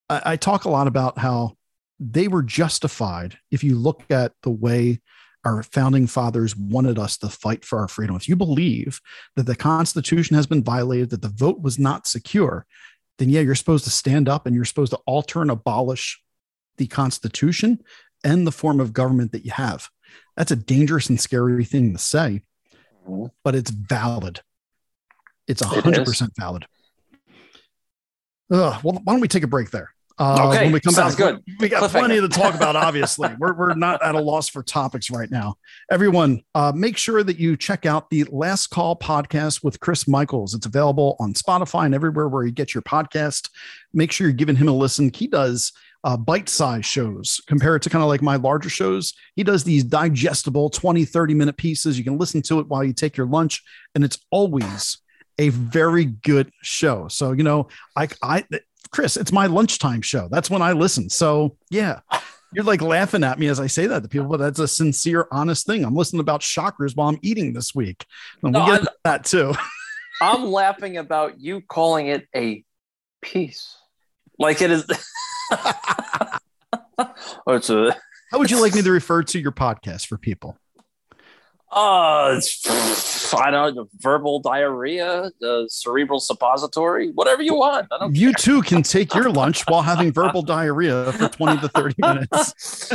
[0.08, 1.56] I, I talk a lot about how
[1.98, 5.00] they were justified if you look at the way
[5.44, 8.16] our founding fathers wanted us to fight for our freedom.
[8.16, 9.00] If you believe
[9.36, 12.66] that the Constitution has been violated, that the vote was not secure,
[13.18, 16.20] then yeah, you're supposed to stand up and you're supposed to alter and abolish
[16.76, 17.82] the Constitution
[18.22, 19.88] and the form of government that you have.
[20.36, 22.42] That's a dangerous and scary thing to say,
[23.08, 23.26] Mm-hmm.
[23.42, 24.42] but it's valid.
[25.48, 26.66] It's It 100% valid.
[28.52, 29.90] Ugh, well, why don't we take a break there?
[30.18, 31.42] Uh, Okay, when we come sounds back, good.
[31.60, 32.76] we got plenty to talk about.
[32.88, 35.54] Obviously, we're we're not at a loss for topics right now.
[35.90, 40.52] Everyone, uh, make sure that you check out the Last Call podcast with Chris Michaels.
[40.52, 43.48] It's available on Spotify and everywhere where you get your podcast.
[43.94, 45.10] Make sure you're giving him a listen.
[45.14, 45.72] He does
[46.04, 49.14] uh, bite-sized shows compared to kind of like my larger shows.
[49.36, 51.96] He does these digestible 20, 30 minute pieces.
[51.96, 53.62] You can listen to it while you take your lunch,
[53.94, 54.98] and it's always
[55.40, 57.08] a very good show.
[57.08, 58.44] So, you know, I, I,
[58.92, 60.28] Chris, it's my lunchtime show.
[60.30, 61.08] That's when I listen.
[61.08, 62.00] So, yeah,
[62.52, 65.26] you're like laughing at me as I say that to people, but that's a sincere,
[65.32, 65.82] honest thing.
[65.84, 68.04] I'm listening about shockers while I'm eating this week.
[68.42, 69.54] And No, we'll get I- to that too.
[70.22, 72.62] I'm laughing about you calling it a
[73.22, 73.74] piece.
[74.38, 74.84] Like it is.
[76.98, 77.08] oh,
[77.48, 77.96] it's a.
[78.30, 80.58] How would you like me to refer to your podcast for people?
[81.72, 87.86] Uh, it's, I don't know, verbal diarrhea, uh, cerebral suppository, whatever you want.
[87.92, 91.68] I don't You too can take your lunch while having verbal diarrhea for 20 to
[91.68, 92.92] 30 minutes.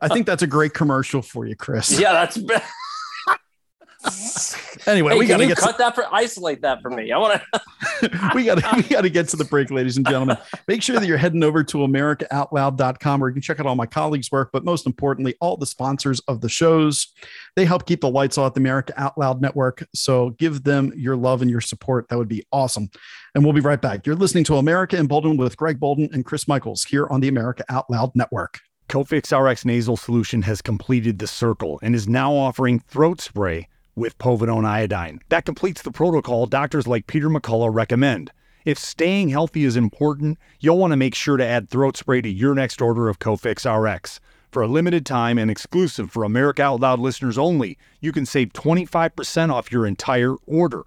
[0.00, 1.98] I think that's a great commercial for you, Chris.
[1.98, 2.38] yeah, that's.
[4.86, 7.10] Anyway, Hey, we got to you get to- cut that for isolate that for me?
[7.12, 8.30] I want to.
[8.34, 10.36] we got to we got to get to the break, ladies and gentlemen.
[10.66, 13.86] Make sure that you're heading over to AmericaOutloud.com where you can check out all my
[13.86, 17.08] colleagues' work, but most importantly, all the sponsors of the shows.
[17.56, 19.86] They help keep the lights on at the America Out Loud Network.
[19.94, 22.08] So give them your love and your support.
[22.08, 22.90] That would be awesome.
[23.34, 24.06] And we'll be right back.
[24.06, 27.64] You're listening to America Emboldened with Greg Boulden and Chris Michaels here on the America
[27.68, 28.60] Out Loud Network.
[28.88, 34.18] Cofix RX nasal solution has completed the circle and is now offering throat spray with
[34.18, 35.20] povidone iodine.
[35.28, 38.32] That completes the protocol doctors like Peter McCullough recommend.
[38.64, 42.28] If staying healthy is important, you'll want to make sure to add throat spray to
[42.28, 44.20] your next order of Cofix RX.
[44.50, 48.52] For a limited time and exclusive for America Out Loud listeners only, you can save
[48.54, 50.84] 25% off your entire order.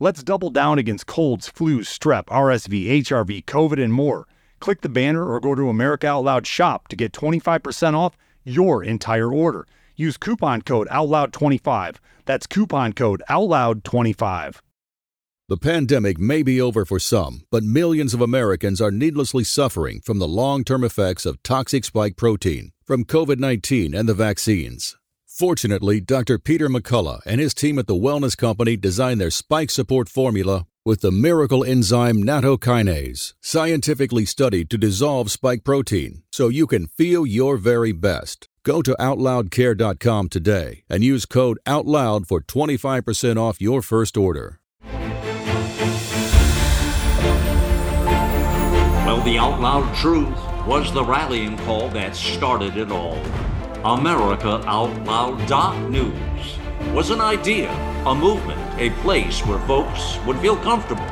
[0.00, 4.26] Let's double down against colds, flus, strep, RSV, HRV, COVID, and more.
[4.58, 8.82] Click the banner or go to America Out Loud shop to get 25% off your
[8.82, 9.66] entire order.
[9.96, 11.96] Use coupon code OUTLOUD25.
[12.26, 14.60] That's coupon code OUTLOUD25.
[15.46, 20.18] The pandemic may be over for some, but millions of Americans are needlessly suffering from
[20.18, 24.96] the long term effects of toxic spike protein from COVID 19 and the vaccines.
[25.26, 26.38] Fortunately, Dr.
[26.38, 31.00] Peter McCullough and his team at the Wellness Company designed their spike support formula with
[31.00, 37.56] the miracle enzyme nattokinase, scientifically studied to dissolve spike protein so you can feel your
[37.56, 38.48] very best.
[38.64, 44.58] Go to OutLoudCare.com today and use code OUTLOUD for 25% off your first order.
[49.04, 53.22] Well, the out loud truth was the rallying call that started it all.
[53.84, 56.56] America Out Loud dot News
[56.94, 57.70] was an idea,
[58.06, 61.04] a movement, a place where folks would feel comfortable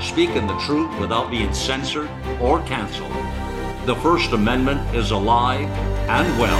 [0.00, 3.45] speaking the truth without being censored or canceled.
[3.86, 5.68] The First Amendment is alive
[6.08, 6.58] and well.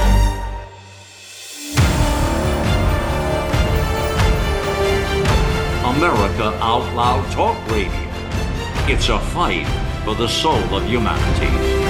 [5.97, 7.91] America Out Loud Talk Radio.
[8.87, 9.67] It's a fight
[10.05, 11.86] for the soul of humanity.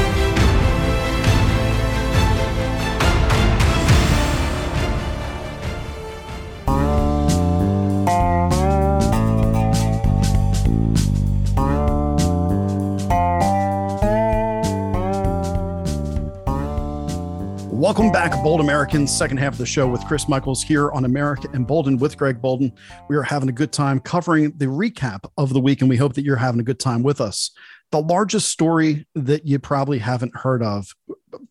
[17.86, 19.16] Welcome back, Bold Americans.
[19.16, 22.72] Second half of the show with Chris Michaels here on America Emboldened with Greg Boulden.
[23.08, 26.14] We are having a good time covering the recap of the week, and we hope
[26.14, 27.52] that you're having a good time with us.
[27.92, 30.88] The largest story that you probably haven't heard of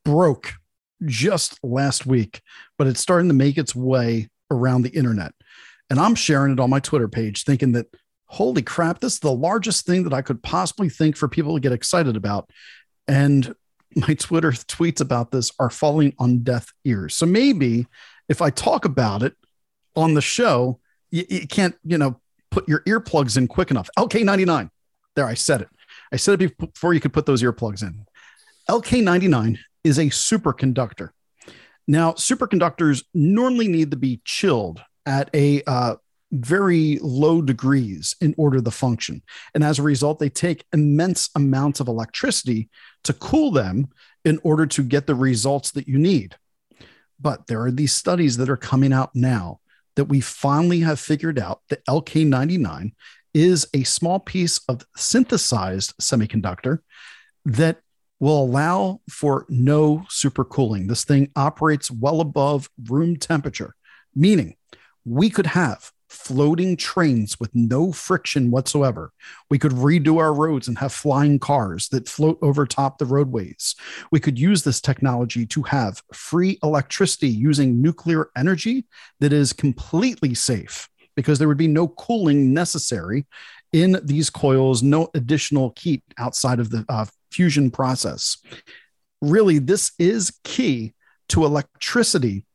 [0.03, 0.55] broke
[1.05, 2.41] just last week,
[2.77, 5.31] but it's starting to make its way around the internet.
[5.89, 7.85] And I'm sharing it on my Twitter page, thinking that,
[8.25, 11.61] holy crap, this is the largest thing that I could possibly think for people to
[11.61, 12.49] get excited about.
[13.07, 13.55] And
[13.95, 17.15] my Twitter tweets about this are falling on deaf ears.
[17.15, 17.87] So maybe
[18.29, 19.35] if I talk about it
[19.95, 20.79] on the show,
[21.11, 22.19] you, you can't, you know,
[22.51, 23.89] put your earplugs in quick enough.
[23.97, 24.69] LK99.
[25.15, 25.69] There, I said it.
[26.11, 28.05] I said it before you could put those earplugs in.
[28.69, 31.09] LK99 is a superconductor.
[31.87, 35.95] Now, superconductors normally need to be chilled at a uh,
[36.31, 39.21] very low degrees in order to function.
[39.53, 42.69] And as a result, they take immense amounts of electricity
[43.03, 43.87] to cool them
[44.23, 46.35] in order to get the results that you need.
[47.19, 49.59] But there are these studies that are coming out now
[49.95, 52.91] that we finally have figured out that LK99
[53.33, 56.79] is a small piece of synthesized semiconductor
[57.45, 57.79] that
[58.19, 60.87] will allow for no supercooling.
[60.87, 63.75] This thing operates well above room temperature,
[64.15, 64.55] meaning
[65.03, 69.11] we could have floating trains with no friction whatsoever.
[69.49, 73.75] We could redo our roads and have flying cars that float over top the roadways.
[74.11, 78.85] We could use this technology to have free electricity using nuclear energy
[79.19, 83.25] that is completely safe because there would be no cooling necessary
[83.71, 88.37] in these coils, no additional heat outside of the uh, fusion process.
[89.21, 90.93] Really, this is key
[91.29, 92.45] to electricity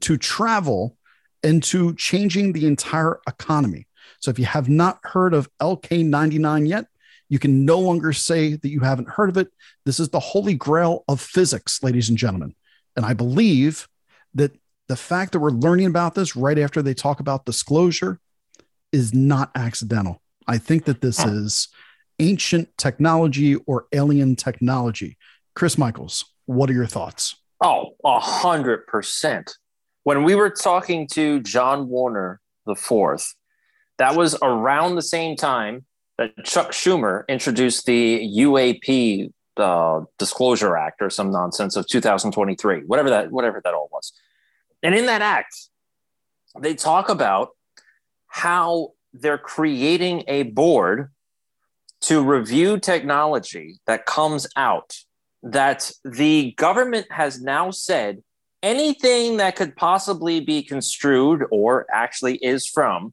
[0.00, 0.96] to travel
[1.44, 3.86] into changing the entire economy.
[4.20, 6.86] So if you have not heard of LK99 yet,
[7.28, 9.48] you can no longer say that you haven't heard of it.
[9.84, 12.54] This is the holy grail of physics, ladies and gentlemen.
[12.96, 13.88] And I believe
[14.34, 14.52] that
[14.88, 18.20] the fact that we're learning about this right after they talk about disclosure
[18.92, 20.20] is not accidental.
[20.46, 21.68] I think that this is
[22.18, 25.16] ancient technology or alien technology.
[25.54, 27.36] Chris Michaels, what are your thoughts?
[27.62, 29.56] Oh, a hundred percent
[30.04, 33.34] when we were talking to John Warner the fourth,
[33.98, 35.84] that was around the same time
[36.18, 43.10] that Chuck Schumer introduced the UAP uh, Disclosure Act or some nonsense of 2023, whatever
[43.10, 44.12] that whatever that all was.
[44.82, 45.68] And in that act,
[46.58, 47.50] they talk about
[48.28, 51.10] how they're creating a board
[52.02, 54.96] to review technology that comes out
[55.42, 58.22] that the government has now said
[58.64, 63.12] anything that could possibly be construed or actually is from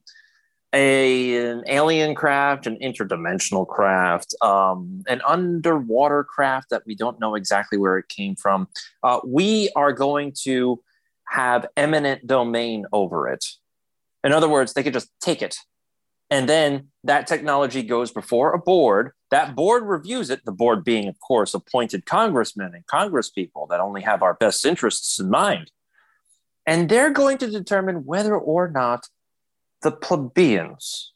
[0.74, 7.36] a, an alien craft, an interdimensional craft, um, an underwater craft that we don't know
[7.36, 8.70] exactly where it came from.
[9.04, 10.82] Uh, we are going to
[11.28, 13.46] have eminent domain over it.
[14.24, 15.58] In other words, they could just take it
[16.32, 19.12] and then that technology goes before a board.
[19.32, 24.02] That board reviews it, the board being, of course, appointed congressmen and congresspeople that only
[24.02, 25.72] have our best interests in mind.
[26.65, 29.08] And they're going to determine whether or not
[29.82, 31.12] the plebeians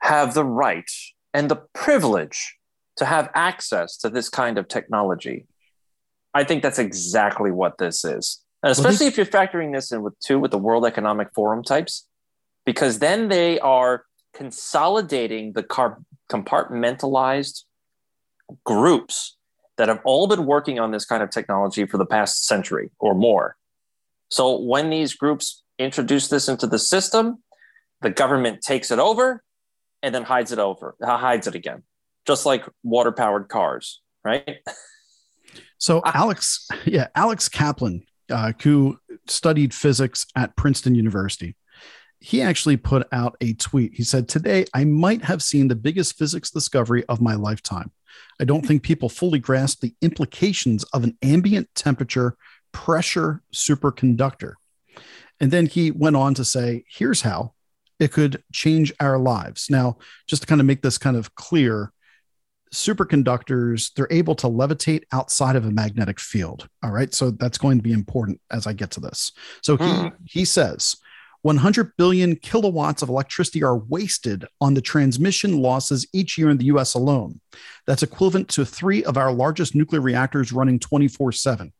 [0.00, 0.90] have the right
[1.34, 2.56] and the privilege
[2.96, 5.46] to have access to this kind of technology.
[6.32, 8.42] I think that's exactly what this is.
[8.62, 12.06] And especially if you're factoring this in with too with the World Economic Forum types,
[12.64, 17.64] because then they are consolidating the car- compartmentalized
[18.64, 19.36] groups
[19.76, 23.14] that have all been working on this kind of technology for the past century or
[23.14, 23.56] more.
[24.30, 27.42] So when these groups introduce this into the system,
[28.00, 29.42] the government takes it over
[30.02, 31.82] and then hides it over, uh, hides it again,
[32.26, 34.58] just like water powered cars, right?
[35.78, 41.56] So Alex, yeah, Alex Kaplan, uh, who studied physics at Princeton University,
[42.22, 43.94] he actually put out a tweet.
[43.94, 47.90] He said, Today, I might have seen the biggest physics discovery of my lifetime.
[48.40, 52.36] I don't think people fully grasp the implications of an ambient temperature
[52.70, 54.54] pressure superconductor.
[55.40, 57.54] And then he went on to say, Here's how
[57.98, 59.68] it could change our lives.
[59.68, 61.92] Now, just to kind of make this kind of clear,
[62.72, 66.68] superconductors, they're able to levitate outside of a magnetic field.
[66.84, 67.12] All right.
[67.12, 69.32] So that's going to be important as I get to this.
[69.62, 70.08] So he, hmm.
[70.24, 70.96] he says,
[71.42, 76.66] 100 billion kilowatts of electricity are wasted on the transmission losses each year in the
[76.66, 77.40] US alone.
[77.86, 81.72] That's equivalent to three of our largest nuclear reactors running 24 7.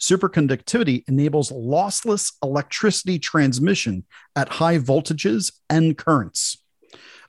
[0.00, 4.04] Superconductivity enables lossless electricity transmission
[4.36, 6.58] at high voltages and currents.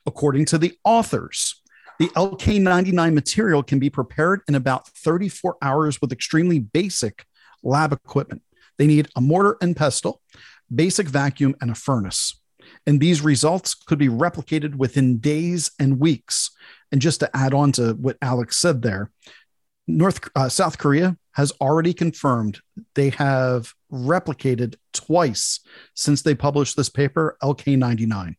[0.05, 1.61] According to the authors,
[1.99, 7.25] the LK99 material can be prepared in about 34 hours with extremely basic
[7.63, 8.41] lab equipment.
[8.77, 10.21] They need a mortar and pestle,
[10.73, 12.39] basic vacuum, and a furnace.
[12.85, 16.51] And these results could be replicated within days and weeks.
[16.91, 19.11] And just to add on to what Alex said there,
[19.87, 22.59] North uh, South Korea has already confirmed
[22.95, 25.59] they have replicated twice
[25.93, 28.35] since they published this paper, LK99.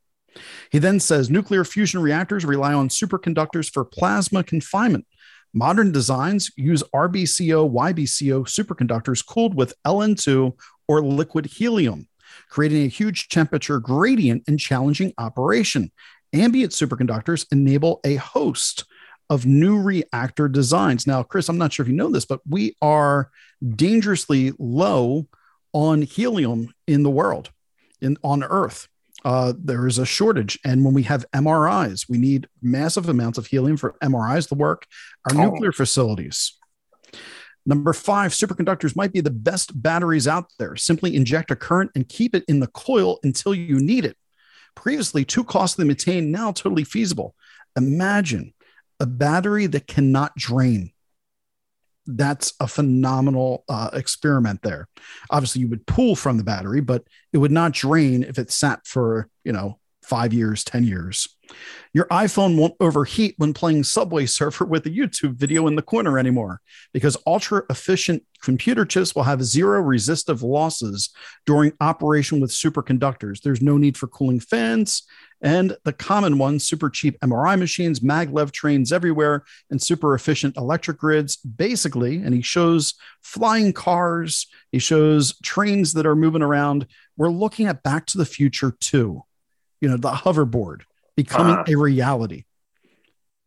[0.71, 5.07] He then says nuclear fusion reactors rely on superconductors for plasma confinement.
[5.55, 10.53] Modern designs use RBCO, YBCO superconductors cooled with LN2
[10.89, 12.09] or liquid helium
[12.51, 15.91] creating a huge temperature gradient and challenging operation.
[16.33, 18.85] Ambient superconductors enable a host
[19.31, 21.07] of new reactor designs.
[21.07, 23.31] Now, Chris, I'm not sure if you know this, but we are
[23.75, 25.27] dangerously low
[25.73, 27.51] on helium in the world.
[28.03, 28.89] in on Earth.
[29.25, 33.47] Uh, there is a shortage, and when we have MRIs, we need massive amounts of
[33.47, 34.87] helium for MRIs to work.
[35.25, 35.51] Our Oh.
[35.51, 36.53] nuclear facilities.
[37.69, 40.77] Number five, superconductors might be the best batteries out there.
[40.77, 44.17] Simply inject a current and keep it in the coil until you need it.
[44.77, 47.35] Previously, too costly to maintain, now totally feasible.
[47.77, 48.55] Imagine
[49.01, 50.93] a battery that cannot drain.
[52.07, 54.87] That's a phenomenal uh, experiment there.
[55.29, 57.03] Obviously, you would pull from the battery, but
[57.33, 61.29] it would not drain if it sat for, you know, five years, 10 years.
[61.93, 66.19] Your iPhone won't overheat when playing Subway Surfer with a YouTube video in the corner
[66.19, 66.61] anymore
[66.93, 71.11] because ultra efficient computer chips will have zero resistive losses
[71.45, 73.41] during operation with superconductors.
[73.41, 75.03] There's no need for cooling fans.
[75.43, 80.99] And the common ones, super cheap MRI machines, maglev trains everywhere, and super efficient electric
[80.99, 81.37] grids.
[81.37, 86.87] Basically, and he shows flying cars, he shows trains that are moving around.
[87.17, 89.25] We're looking at Back to the Future too.
[89.81, 90.83] You know, the hoverboard
[91.17, 91.65] becoming Ah.
[91.69, 92.45] a reality.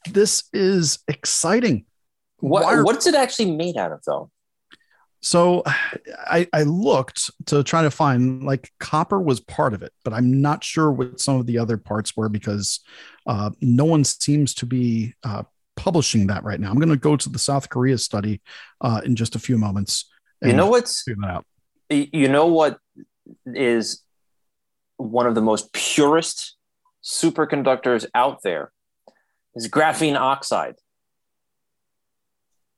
[0.10, 1.86] This is exciting.
[2.40, 4.32] What are- what's it actually made out of though?
[5.22, 5.64] So
[6.28, 10.40] I, I looked to try to find like copper was part of it, but I'm
[10.42, 12.80] not sure what some of the other parts were because
[13.28, 15.44] uh, no one seems to be uh,
[15.76, 16.70] publishing that right now.
[16.70, 18.42] I'm going to go to the South Korea study
[18.80, 20.06] uh, in just a few moments.
[20.42, 21.46] You know what's out.
[21.90, 22.80] you know what
[23.46, 24.02] is
[25.00, 26.58] one of the most purest
[27.04, 28.72] superconductors out there
[29.56, 30.76] is graphene oxide.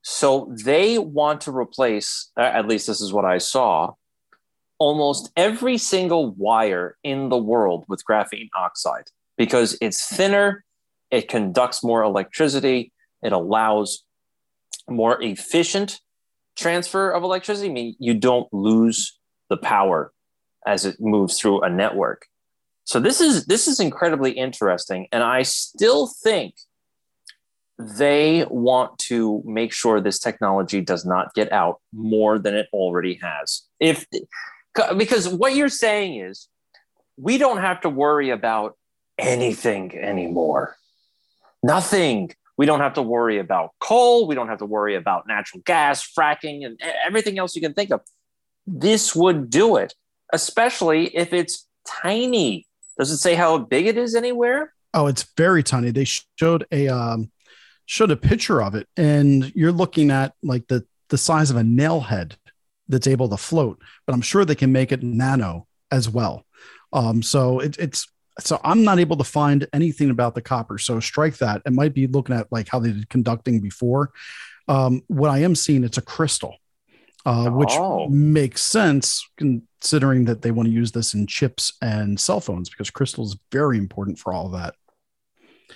[0.03, 3.93] So they want to replace, at least this is what I saw,
[4.78, 10.63] almost every single wire in the world with graphene oxide because it's thinner,
[11.09, 12.91] it conducts more electricity,
[13.22, 14.03] it allows
[14.89, 15.99] more efficient
[16.55, 17.69] transfer of electricity.
[17.69, 19.19] I mean, you don't lose
[19.49, 20.13] the power
[20.66, 22.28] as it moves through a network.
[22.84, 26.55] So this is this is incredibly interesting, and I still think
[27.78, 33.20] they want to make sure this technology does not get out more than it already
[33.22, 33.64] has.
[33.80, 34.05] If
[34.97, 36.47] because what you're saying is
[37.18, 38.78] we don't have to worry about
[39.18, 40.76] anything anymore.
[41.64, 42.32] Nothing.
[42.57, 44.28] We don't have to worry about coal.
[44.28, 47.91] We don't have to worry about natural gas, fracking, and everything else you can think
[47.91, 48.01] of.
[48.68, 49.93] This would do it,
[50.32, 52.67] especially if it's tiny.
[52.97, 54.73] Does it say how big it is anywhere?
[54.93, 55.91] Oh, it's very tiny.
[55.91, 57.32] They showed a um,
[57.86, 61.63] showed a picture of it, and you're looking at like the the size of a
[61.63, 62.38] nail head
[62.88, 63.82] that's able to float.
[64.05, 66.45] But I'm sure they can make it nano as well.
[66.93, 68.07] Um, so it, it's
[68.39, 70.77] so I'm not able to find anything about the copper.
[70.77, 71.61] So strike that.
[71.65, 74.11] It might be looking at like how they did conducting before.
[74.67, 76.55] Um, what I am seeing, it's a crystal,
[77.26, 78.07] uh, which Oh.
[78.09, 82.89] makes sense considering that they want to use this in chips and cell phones because
[82.89, 84.76] crystal is very important for all of that.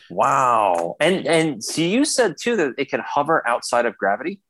[0.09, 0.95] Wow.
[0.99, 4.41] And and so you said too that it can hover outside of gravity.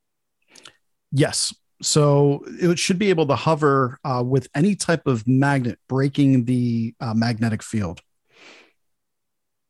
[1.11, 1.53] Yes.
[1.81, 6.95] So it should be able to hover uh, with any type of magnet breaking the
[6.99, 8.01] uh, magnetic field.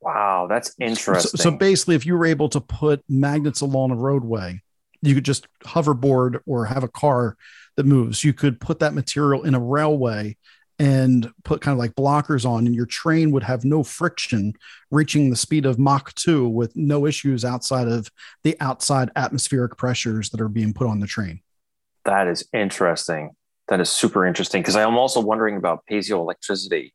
[0.01, 1.39] Wow, that's So, interesting.
[1.39, 4.61] so basically, if you were able to put magnets along a roadway,
[5.07, 7.37] you could just hoverboard or have a car
[7.77, 8.23] that moves.
[8.23, 10.37] You could put that material in a railway
[10.77, 14.53] and put kind of like blockers on, and your train would have no friction,
[14.91, 18.09] reaching the speed of Mach 2 with no issues outside of
[18.43, 21.41] the outside atmospheric pressures that are being put on the train.
[22.03, 23.31] That is interesting.
[23.69, 26.91] That is super interesting because I'm also wondering about piezoelectricity.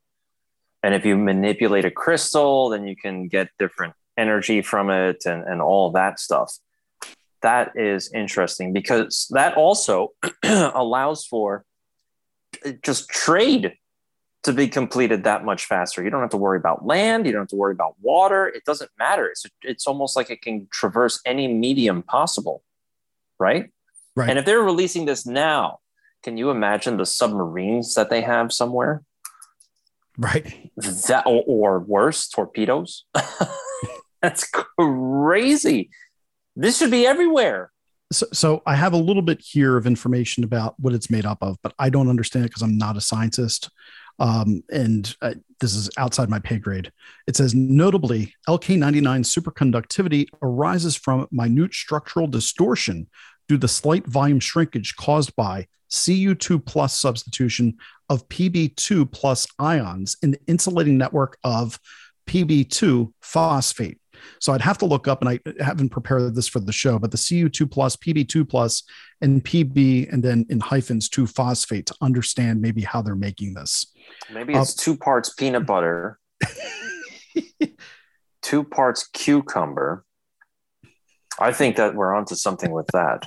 [0.82, 5.42] And if you manipulate a crystal, then you can get different energy from it and,
[5.42, 6.54] and all that stuff.
[7.42, 10.12] That is interesting because that also
[10.44, 11.64] allows for
[12.82, 13.74] just trade
[14.42, 16.02] to be completed that much faster.
[16.02, 17.26] You don't have to worry about land.
[17.26, 18.46] You don't have to worry about water.
[18.48, 19.26] It doesn't matter.
[19.26, 22.62] It's, it's almost like it can traverse any medium possible,
[23.38, 23.70] right?
[24.16, 24.30] Right.
[24.30, 25.80] And if they're releasing this now,
[26.22, 29.02] can you imagine the submarines that they have somewhere?
[30.18, 30.70] Right.
[30.76, 33.04] That or, or worse, torpedoes.
[34.22, 35.90] That's crazy.
[36.60, 37.72] This should be everywhere.
[38.12, 41.38] so, so I have a little bit here of information about what it's made up
[41.42, 43.70] of, but I don't understand it because I'm not a scientist.
[44.18, 46.92] Um, and uh, this is outside my pay grade.
[47.26, 53.08] It says notably, LK99 superconductivity arises from minute structural distortion
[53.48, 57.78] due to the slight volume shrinkage caused by Cu2 plus substitution
[58.10, 61.80] of Pb2 plus ions in the insulating network of
[62.28, 63.99] Pb2 phosphate.
[64.38, 67.10] So I'd have to look up, and I haven't prepared this for the show, but
[67.10, 68.82] the Cu2 plus, Pb2 plus,
[69.20, 73.92] and Pb, and then in hyphens 2 phosphate to understand maybe how they're making this.
[74.32, 76.18] Maybe it's two parts peanut butter,
[78.42, 80.04] two parts cucumber.
[81.38, 83.26] I think that we're onto something with that.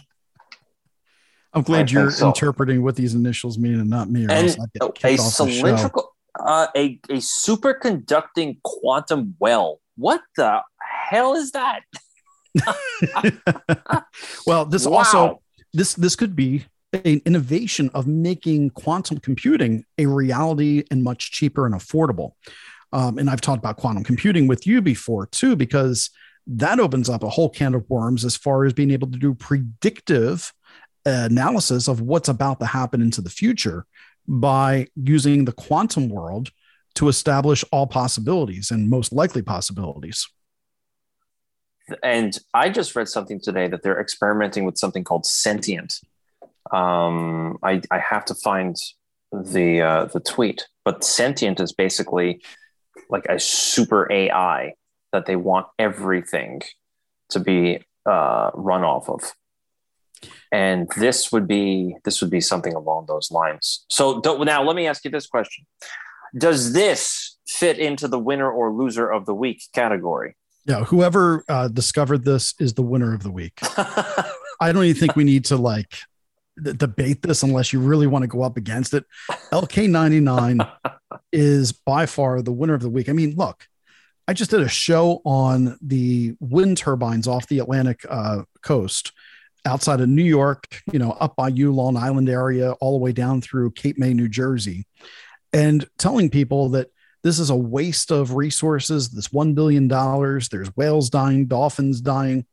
[1.53, 2.27] I'm glad I you're so.
[2.27, 4.23] interpreting what these initials mean and not me.
[4.23, 5.61] And else I'd get a kicked off the show.
[5.61, 9.79] cylindrical, uh, a a superconducting quantum well.
[9.95, 11.81] What the hell is that?
[14.47, 14.97] well, this Wow.
[14.97, 15.41] also
[15.73, 21.65] this this could be an innovation of making quantum computing a reality and much cheaper
[21.65, 22.33] and affordable.
[22.91, 26.11] Um, and I've talked about quantum computing with you before too, because
[26.45, 29.33] that opens up a whole can of worms as far as being able to do
[29.33, 30.53] predictive
[31.05, 33.85] analysis of what's about to happen into the future
[34.27, 36.51] by using the quantum world
[36.95, 40.27] to establish all possibilities and most likely possibilities.
[42.01, 45.99] and I just read something today that they're experimenting with something called sentient.
[46.71, 48.75] Um, I, I have to find
[49.31, 52.41] the uh, the tweet, but sentient is basically
[53.09, 54.73] like a super AI
[55.11, 56.61] that they want everything
[57.29, 59.33] to be uh, run off of.
[60.51, 63.85] And this would be this would be something along those lines.
[63.89, 65.65] So now let me ask you this question:
[66.35, 70.35] Does this fit into the winner or loser of the week category?
[70.65, 73.59] Yeah, whoever uh, discovered this is the winner of the week.
[73.77, 75.93] I don't even think we need to like
[76.61, 79.05] d- debate this unless you really want to go up against it.
[79.51, 80.69] LK99
[81.33, 83.09] is by far the winner of the week.
[83.09, 83.67] I mean, look,
[84.27, 89.11] I just did a show on the wind turbines off the Atlantic uh, coast
[89.65, 93.11] outside of New York, you know, up by you, Long Island area, all the way
[93.11, 94.85] down through Cape May, New Jersey,
[95.53, 96.89] and telling people that
[97.23, 99.09] this is a waste of resources.
[99.09, 102.45] This $1 billion, there's whales dying, dolphins dying.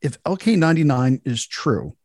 [0.00, 1.96] If LK99 is true,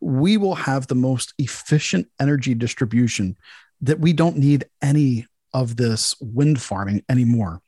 [0.00, 3.36] we will have the most efficient energy distribution
[3.80, 7.60] that we don't need any of this wind farming anymore.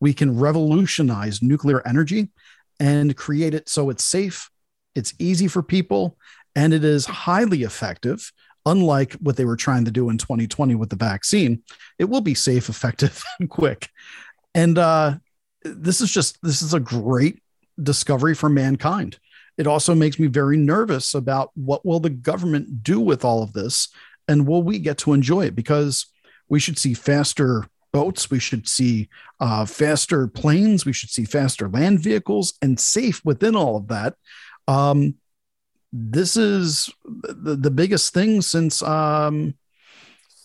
[0.00, 2.28] We can revolutionize nuclear energy
[2.78, 4.50] and create it so it's safe,
[4.94, 6.16] it's easy for people,
[6.54, 8.32] and it is highly effective.
[8.68, 11.62] Unlike what they were trying to do in 2020 with the vaccine,
[11.98, 13.88] it will be safe, effective, and quick.
[14.54, 15.16] And uh,
[15.62, 17.42] this is just this is a great
[17.82, 19.18] discovery for mankind.
[19.56, 23.52] It also makes me very nervous about what will the government do with all of
[23.54, 23.88] this,
[24.28, 25.56] and will we get to enjoy it?
[25.56, 26.06] Because
[26.48, 29.08] we should see faster boats, we should see
[29.40, 34.14] uh, faster planes, we should see faster land vehicles, and safe within all of that.
[34.66, 35.14] Um,
[35.92, 39.54] this is the, the biggest thing since um,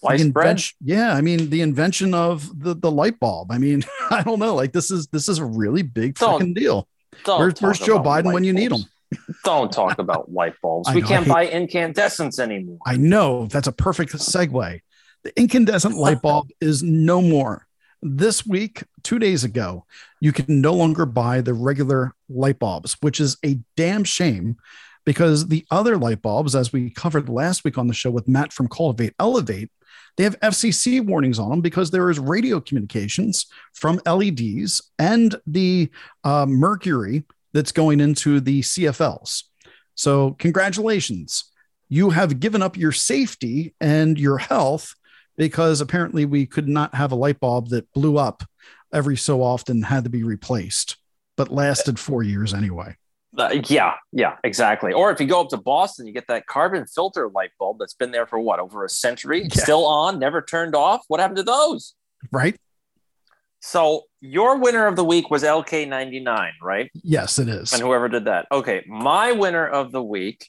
[0.04, 3.52] invention- Yeah, I mean the invention of the the light bulb.
[3.52, 4.56] I mean, I don't know.
[4.56, 6.88] Like this is this is a really big freaking deal.
[7.26, 8.86] Don't Where's- Joe Biden when you need him
[9.44, 10.90] Don't talk about light bulbs.
[10.94, 12.80] We know, can't buy incandescents anymore.
[12.86, 14.82] I know that's a perfect segue.
[15.24, 17.66] The incandescent light bulb is no more.
[18.02, 19.86] This week, two days ago,
[20.20, 24.58] you can no longer buy the regular light bulbs, which is a damn shame
[25.06, 28.54] because the other light bulbs, as we covered last week on the show with Matt
[28.54, 29.70] from Cultivate Elevate,
[30.18, 35.90] they have FCC warnings on them because there is radio communications from LEDs and the
[36.24, 37.24] uh, mercury
[37.54, 39.44] that's going into the CFLs.
[39.96, 41.46] So, congratulations.
[41.90, 44.96] You have given up your safety and your health
[45.38, 48.44] because apparently we could not have a light bulb that blew up
[48.92, 50.98] every so often, had to be replaced,
[51.36, 52.96] but lasted four years anyway.
[53.38, 54.94] Uh, yeah, yeah, exactly.
[54.94, 57.96] Or if you go up to Boston, you get that carbon filter light bulb that's
[57.96, 59.64] been there for what over a century, Yeah.
[59.64, 61.02] still on, never turned off.
[61.08, 61.96] What happened to those?
[62.32, 62.56] Right?
[63.60, 66.92] So your winner of the week was LK99, right?
[66.94, 67.74] Yes, it is.
[67.74, 68.46] And whoever did that.
[68.52, 70.48] Okay, my winner of the week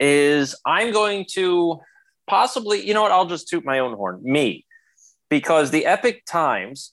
[0.00, 1.80] is I'm going to
[2.28, 3.12] possibly, you know what?
[3.12, 4.64] I'll just toot my own horn, me,
[5.28, 6.92] because the Epoch Times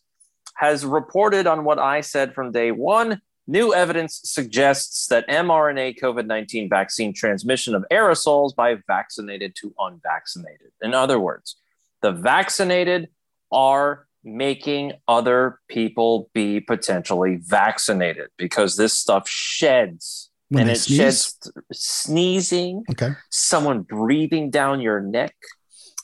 [0.55, 3.21] has reported on what I said from day one.
[3.49, 10.67] New evidence suggests that mRNA COVID 19 vaccine transmission of aerosols by vaccinated to unvaccinated.
[10.83, 11.55] In other words,
[12.03, 13.09] the vaccinated
[13.51, 20.97] are making other people be potentially vaccinated because this stuff sheds When and it sneeze?
[20.97, 23.13] sheds sneezing Okay.
[23.31, 25.33] someone breathing down your neck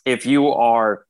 [0.03, 1.05] if you are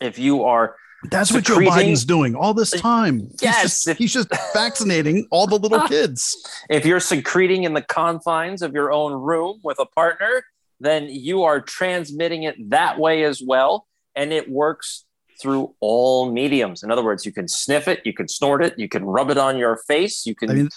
[0.00, 3.20] if you are That's what Joe Biden's doing all this time.
[3.20, 6.36] He's Yes, just- if- he's just vaccinating all the little kids.
[6.68, 10.44] if you're secreting in the confines of your own room with a partner
[10.82, 13.86] then you are transmitting it that way as well
[14.16, 15.04] and it works
[15.40, 18.88] through all mediums in other words you can sniff it you can snort it you
[18.88, 20.68] can rub it on your face you can I mean,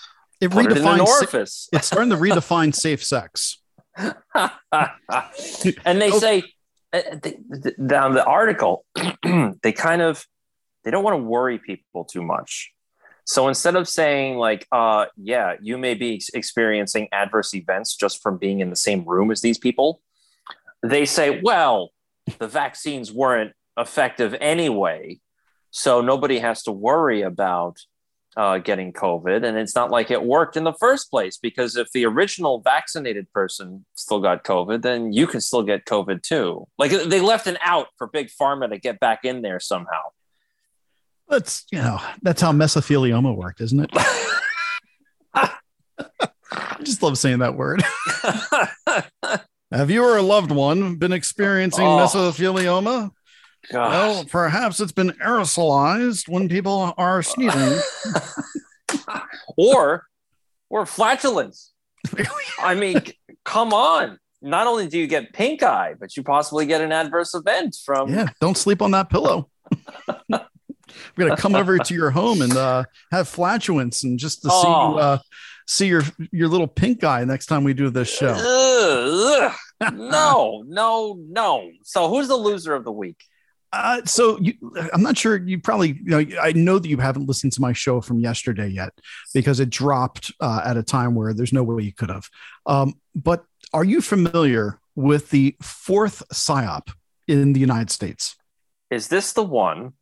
[0.41, 1.05] it put it in an redefines.
[1.07, 3.59] orifice it's starting to redefine safe sex.
[3.97, 4.11] and
[6.01, 6.19] they Oh.
[6.19, 6.43] say
[7.85, 8.85] down the article,
[9.63, 10.25] they kind of
[10.83, 12.71] they don't want to worry people too much.
[13.25, 18.37] So instead of saying like, uh, yeah, you may be experiencing adverse events just from
[18.37, 20.01] being in the same room as these people,
[20.81, 21.91] they say, well,
[22.39, 25.19] the vaccines weren't effective anyway,
[25.71, 27.77] so nobody has to worry about
[28.35, 29.43] uh, getting COVID.
[29.45, 33.31] And it's not like it worked in the first place because if the original vaccinated
[33.31, 36.67] person still got COVID, then you can still get COVID too.
[36.77, 40.01] Like they left an out for big pharma to get back in there somehow.
[41.29, 43.89] That's you know that's how mesothelioma worked, isn't it?
[45.35, 47.83] I just love saying that word.
[49.71, 51.97] Have you or a loved one been experiencing Oh.
[51.97, 53.09] mesothelioma?
[53.71, 53.91] Gosh.
[53.91, 57.79] Well, perhaps it's been aerosolized when people are sneezing.
[59.57, 60.05] or
[60.69, 61.71] or flatulence.
[62.59, 63.01] I mean,
[63.45, 64.19] come on.
[64.41, 68.09] Not only do you get pink eye, but you possibly get an adverse event from
[68.09, 69.49] yeah, don't sleep on that pillow.
[70.29, 74.55] We're gonna come over to your home and uh, have flatulence and just to see
[74.67, 74.91] Oh.
[74.93, 75.17] you uh,
[75.65, 78.35] see your your little pink guy next time we do this show.
[78.37, 79.93] Ugh, ugh.
[79.95, 81.71] no, no, no.
[81.83, 83.23] So who's the loser of the week?
[83.73, 84.53] Uh, so you,
[84.93, 85.35] I'm not sure.
[85.35, 88.67] You probably, you know, I know that you haven't listened to my show from yesterday
[88.67, 88.93] yet
[89.33, 92.29] because it dropped uh, at a time where there's no way you could have.
[92.67, 93.43] Um, but
[93.73, 96.93] are you familiar with the fourth psyop
[97.27, 98.35] in the United States?
[98.91, 99.93] Is this the one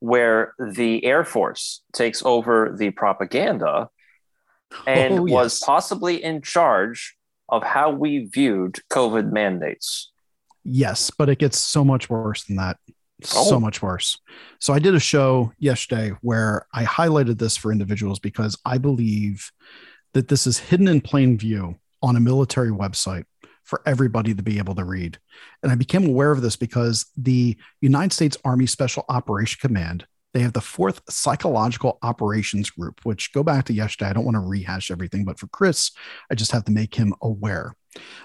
[0.00, 3.88] where the Air Force takes over the propaganda
[4.86, 7.16] and Oh, was possibly in charge
[7.48, 10.12] of how we viewed COVID mandates?
[10.64, 12.78] Yes, but it gets so much worse than that.
[13.34, 13.44] Oh.
[13.48, 14.18] So much worse.
[14.58, 19.50] So I did a show yesterday where I highlighted this for individuals because I believe
[20.12, 23.24] that this is hidden in plain view on a military website
[23.62, 25.18] for everybody to be able to read.
[25.62, 30.40] And I became aware of this because the United States Army Special Operation Command, they
[30.40, 34.10] have the fourth psychological operations group, which go back to yesterday.
[34.10, 35.92] I don't want to rehash everything, but for Chris,
[36.30, 37.74] I just have to make him aware.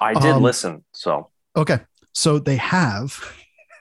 [0.02, 0.84] I did Um, listen.
[0.93, 1.80] So Okay.
[2.14, 3.24] So they have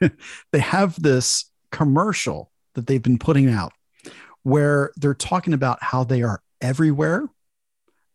[0.53, 3.73] they have this commercial that they've been putting out
[4.43, 7.29] where they're talking about how they are everywhere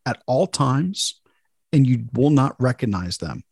[0.06, 1.20] at all times
[1.72, 3.42] and you will not recognize them.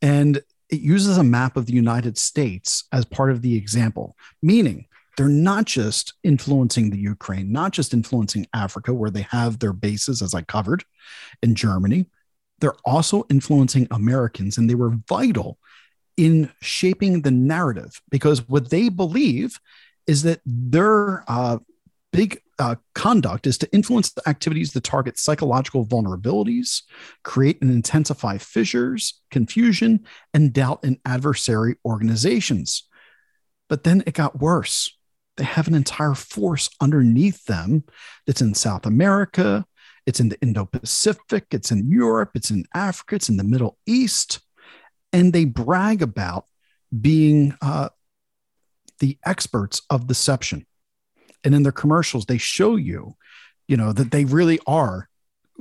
[0.00, 4.86] And it uses a map of the United States as part of the example, meaning
[5.16, 10.22] they're not just influencing the Ukraine, not just influencing Africa, where they have their bases,
[10.22, 10.84] as I covered,
[11.42, 12.06] in Germany.
[12.58, 15.58] They're also influencing Americans, and they were vital
[16.16, 19.58] in shaping the narrative because what they believe
[20.06, 21.58] is that their uh,
[22.12, 26.82] big uh, conduct is to influence the activities that target psychological vulnerabilities,
[27.24, 32.84] create and intensify fissures, confusion, and doubt in adversary organizations.
[33.68, 34.96] But then it got worse.
[35.36, 37.84] They have an entire force underneath them
[38.26, 39.64] that's in South America,
[40.06, 43.78] it's in the Indo Pacific, it's in Europe, it's in Africa, it's in the Middle
[43.86, 44.40] East.
[45.14, 46.46] And they brag about
[47.00, 47.88] being uh,
[48.98, 50.66] the experts of deception.
[51.42, 53.16] And in their commercials, they show you,
[53.68, 55.08] you know, that they really are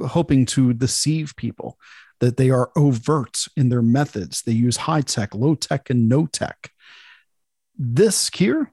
[0.08, 1.78] hoping to deceive people,
[2.20, 4.41] that they are overt in their methods.
[4.41, 6.72] They use high tech, low tech, and no tech.
[7.78, 8.72] This here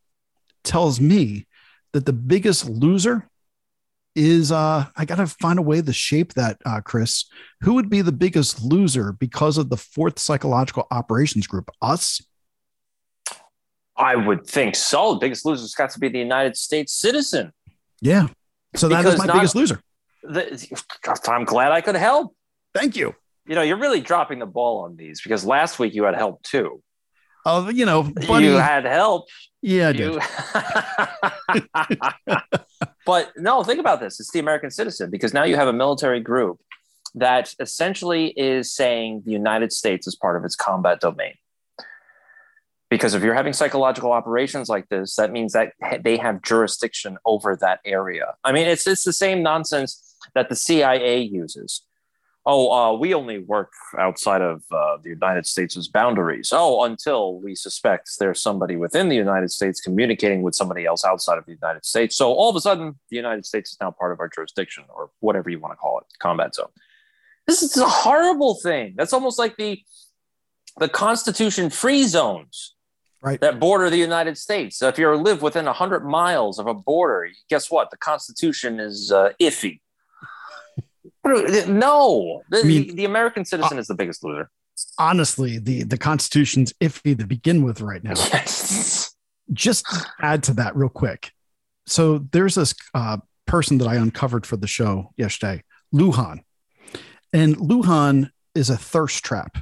[0.64, 1.46] tells me
[1.92, 3.29] that the biggest loser
[4.20, 7.24] is uh I gotta find a way to shape that, uh, Chris.
[7.62, 11.70] Who would be the biggest loser because of the fourth psychological operations group?
[11.80, 12.20] Us?
[13.96, 15.14] I would think so.
[15.14, 17.52] The biggest loser's got to be the United States citizen.
[18.00, 18.28] Yeah.
[18.76, 19.80] So that is Because my not- biggest loser.
[20.22, 20.82] The,
[21.28, 22.34] I'm glad I could help.
[22.74, 23.14] Thank you.
[23.46, 26.42] You know, you're really dropping the ball on these because last week you had help
[26.42, 26.82] too.
[27.50, 28.44] Uh, you know, buddy.
[28.46, 29.28] You had help.
[29.62, 30.14] yeah, I did.
[30.14, 30.20] You-
[33.06, 34.20] but no, think about this.
[34.20, 36.60] It's the American citizen because now you have a military group
[37.14, 41.34] that essentially is saying the United States is part of its combat domain.
[42.88, 45.72] Because if you're having psychological operations like this, that means that
[46.02, 48.34] they have jurisdiction over that area.
[48.42, 51.82] I mean, it's it's the same nonsense that the CIA uses.
[52.46, 56.50] Oh, uh, we only work outside of uh, the United States' boundaries.
[56.52, 61.36] Oh, until we suspect there's somebody within the United States communicating with somebody else outside
[61.36, 62.16] of the United States.
[62.16, 65.10] So all of a sudden, the United States is now part of our jurisdiction, or
[65.20, 66.70] whatever you want to call it, combat zone.
[67.46, 68.94] This is a horrible thing.
[68.96, 69.82] That's almost like the
[70.78, 72.74] the Constitution free zones
[73.22, 73.38] Right.
[73.42, 74.78] that border the United States.
[74.78, 77.90] So if you live within 100 miles of a border, guess what?
[77.90, 79.80] The Constitution is uh, iffy.
[81.24, 84.50] No, the, I mean, the American citizen is the biggest loser.
[84.98, 88.14] honestly, the the Constitution's iffy to begin with right now.
[88.16, 89.14] Yes.
[89.52, 89.84] Just
[90.20, 91.32] add to that real quick.
[91.86, 95.64] So there's this uh, person that I uncovered for the show yesterday,
[95.94, 96.40] Luhan,
[97.32, 99.58] and Luhan is a thirst trap.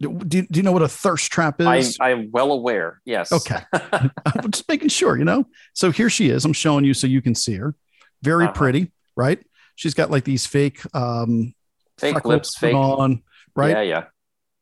[0.00, 1.98] Do, do you know what a thirst trap is?
[2.00, 3.02] I'm well aware.
[3.04, 3.30] Yes.
[3.32, 3.58] Okay.
[3.72, 5.44] I'm just making sure, you know.
[5.74, 6.46] So here she is.
[6.46, 7.74] I'm showing you so you can see her.
[8.22, 8.54] Very Uh-huh.
[8.54, 9.38] pretty, right?
[9.80, 11.54] She's got like these fake um
[11.96, 12.74] Fake lips, fake.
[12.74, 13.22] on,
[13.56, 13.70] right?
[13.70, 14.04] Yeah, yeah.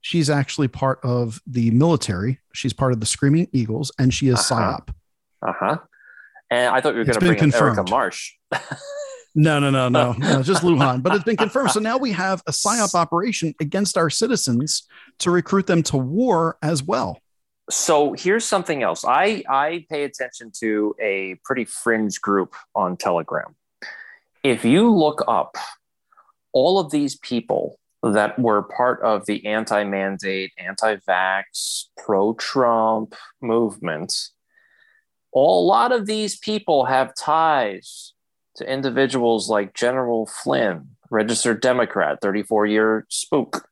[0.00, 2.38] She's actually part of the military.
[2.54, 4.78] She's part of the Screaming Eagles, and she is Uh-huh.
[4.78, 4.88] PSYOP.
[5.46, 5.76] Uh huh.
[6.52, 7.90] And I thought you were going to bring in Erica confirmed.
[7.90, 8.32] Marsh.
[9.34, 11.00] No, no, no, no, no, just Luhan.
[11.02, 11.70] But it's been confirmed.
[11.70, 14.84] So now we have a PSYOP operation against our citizens
[15.20, 17.20] to recruit them to war as well.
[17.70, 19.04] So here's something else.
[19.04, 23.54] I I pay attention to a pretty fringe group on Telegram.
[24.48, 25.56] If you look up
[26.54, 34.14] all of these people that were part of the anti-mandate, anti-vax, pro-Trump movement,
[35.34, 38.14] a lot of these people have ties
[38.56, 43.68] to individuals like General Flynn, registered Democrat, 34-year spook.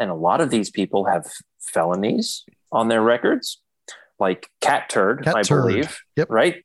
[0.00, 1.30] And a lot of these people have
[1.60, 3.62] felonies on their records,
[4.18, 5.68] like cat turd, Cat I turd.
[5.68, 6.00] believe.
[6.16, 6.30] Yep.
[6.30, 6.64] Right.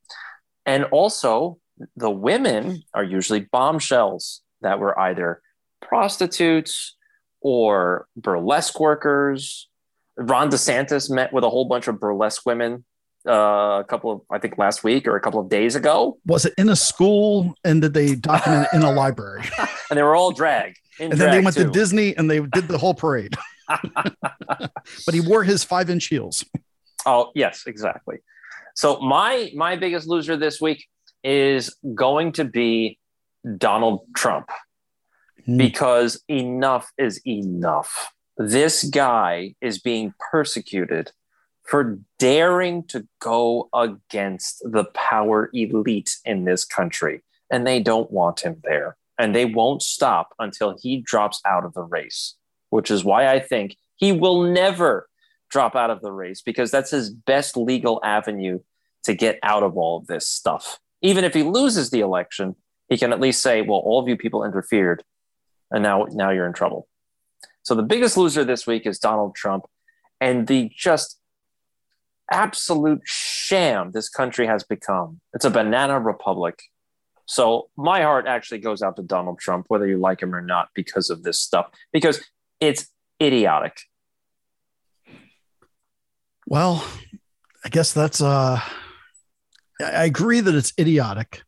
[0.65, 1.59] And also,
[1.95, 5.41] the women are usually bombshells that were either
[5.81, 6.95] prostitutes
[7.41, 9.69] or burlesque workers.
[10.17, 12.85] Ron DeSantis met with a whole bunch of burlesque women
[13.27, 16.45] uh, a couple of, I think, last week or a couple of days ago, Was
[16.45, 19.43] it in a school and did they document it in a library?
[19.89, 20.75] and they were all drag.
[20.97, 21.69] And then they drag, went to.
[21.71, 23.35] Disney and they did the whole parade.
[23.67, 26.45] but he wore his five inch heels.
[27.05, 28.19] Oh, yes, exactly.
[28.75, 30.87] So my my biggest loser this week
[31.25, 32.97] is going to be
[33.57, 34.49] Donald Trump
[35.45, 35.57] Hmm.
[35.57, 38.11] because enough is enough.
[38.37, 41.11] This guy is being persecuted
[41.63, 48.41] for daring to go against the power elite in this country and they don't want
[48.41, 52.35] him there and they won't stop until he drops out of the race,
[52.69, 55.07] which is why I think he will never
[55.49, 58.59] drop out of the race because that's his best legal avenue
[59.03, 60.79] to get out of all of this stuff.
[61.05, 62.55] Even if he loses the election,
[62.89, 65.03] he can at least say, "Well, all of you people interfered,
[65.69, 66.87] and now now you're in trouble."
[67.61, 69.65] So the biggest loser this week is Donald Trump,
[70.19, 71.19] and the just
[72.31, 75.21] absolute sham this country has become.
[75.33, 76.55] It's a banana republic.
[77.27, 80.69] So my heart actually goes out to Donald Trump, whether you like him or not,
[80.73, 82.23] because of this stuff, because
[82.59, 82.87] it's
[83.21, 83.77] idiotic.
[86.47, 86.83] Well,
[87.63, 88.59] I guess that's uh
[89.81, 91.43] I agree that it's idiotic,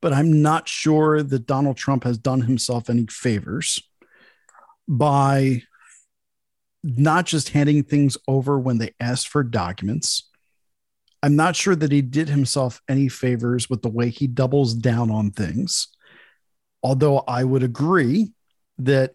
[0.00, 3.82] but I'm not sure that Donald Trump has done himself any favors
[4.86, 5.62] by
[6.84, 10.30] not just handing things over when they asked for documents.
[11.22, 15.10] I'm not sure that he did himself any favors with the way he doubles down
[15.10, 15.88] on things.
[16.82, 18.32] Although I would agree
[18.78, 19.14] that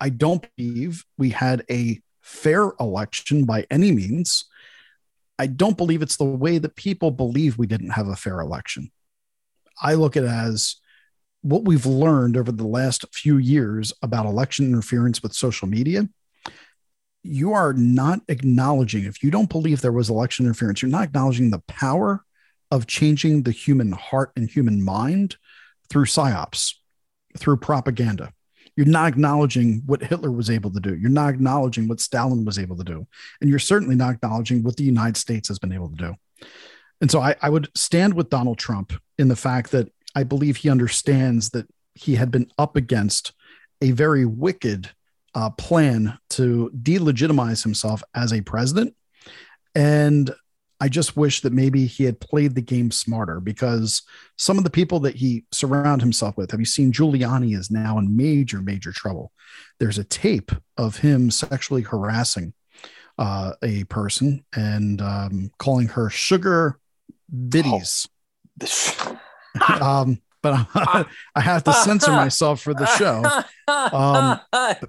[0.00, 4.46] I don't believe we had a fair election by any means.
[5.38, 8.90] I don't believe it's the way that people believe we didn't have a fair election.
[9.80, 10.76] I look at it as
[11.42, 16.08] what we've learned over the last few years about election interference with social media.
[17.22, 21.50] You are not acknowledging, if you don't believe there was election interference, you're not acknowledging
[21.50, 22.24] the power
[22.70, 25.36] of changing the human heart and human mind
[25.88, 26.74] through psyops,
[27.36, 28.32] through propaganda.
[28.76, 30.94] You're not acknowledging what Hitler was able to do.
[30.94, 33.06] You're not acknowledging what Stalin was able to do.
[33.40, 36.14] And you're certainly not acknowledging what the United States has been able to do.
[37.00, 40.58] And so I, I would stand with Donald Trump in the fact that I believe
[40.58, 43.32] he understands that he had been up against
[43.80, 44.90] a very wicked
[45.34, 48.94] uh, plan to delegitimize himself as a president.
[49.74, 50.34] And
[50.80, 54.02] I just wish that maybe he had played the game smarter because
[54.36, 57.98] some of the people that he surround himself with, have you seen Giuliani is now
[57.98, 59.32] in major, major trouble.
[59.80, 62.52] There's a tape of him sexually harassing
[63.18, 66.78] uh, a person and um, calling her sugar
[67.30, 68.08] biddies.
[69.80, 73.24] um, but I, I have to censor myself for the show.
[73.68, 74.40] Um,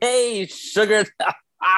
[0.01, 1.05] hey, sugar.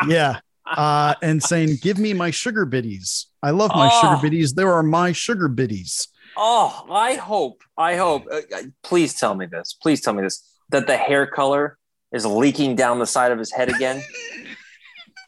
[0.07, 0.39] Yeah.
[0.65, 3.27] Uh, and saying, give me my sugar biddies.
[3.41, 4.01] I love my Oh.
[4.01, 4.53] sugar biddies.
[4.53, 6.07] There are my sugar biddies.
[6.37, 8.25] Oh, I hope, I hope.
[8.31, 9.73] Uh, uh, please tell me this.
[9.81, 10.43] Please tell me this.
[10.69, 11.77] That the hair color
[12.11, 14.01] is leaking down the side of his head again.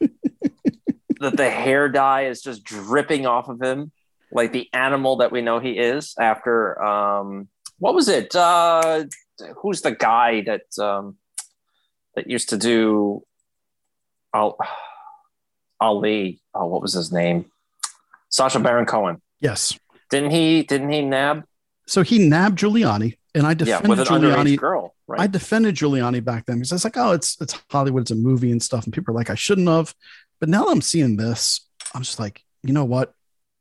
[1.20, 3.92] that the hair dye is just dripping off of him,
[4.30, 6.14] like the animal that we know he is.
[6.18, 7.48] After um,
[7.78, 8.34] what was it?
[8.34, 9.04] Uh,
[9.58, 11.16] who's the guy that um,
[12.14, 13.22] that used to do
[14.34, 14.56] Al,
[15.80, 16.40] Ali.
[16.54, 17.46] Oh, what was his name?
[18.32, 19.20] Sacha Baron Cohen.
[19.40, 19.78] Yes.
[20.10, 20.62] Didn't he?
[20.64, 21.44] Didn't he nab?
[21.86, 24.58] So he nabbed Giuliani, and I Yeah, defended with an Giuliani.
[24.58, 25.20] girl, right?
[25.20, 28.16] I defended Giuliani back then because I was like, oh, it's it's Hollywood, it's a
[28.16, 29.94] movie and stuff, and people are like, I shouldn't have.
[30.40, 33.14] But now that I'm seeing this, I'm just like, you know what?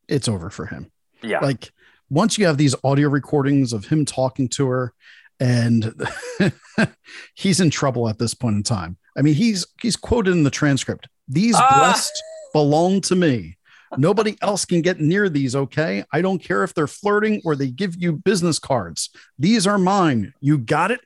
[0.08, 0.92] It's over for him.
[1.22, 1.40] yeah.
[1.42, 1.72] Like
[2.10, 4.94] once you have these audio recordings of him talking to her,
[5.40, 5.94] and
[7.34, 8.98] he's in trouble at this point in time.
[9.18, 11.08] I mean, he's he's quoted in the transcript.
[11.28, 11.80] These Ah!
[11.80, 12.22] breasts
[12.54, 13.58] belong to me.
[13.98, 16.04] Nobody else can get near these, okay?
[16.12, 19.10] I don't care if they're flirting or they give you business cards.
[19.38, 20.34] These are mine.
[20.40, 21.02] You got it?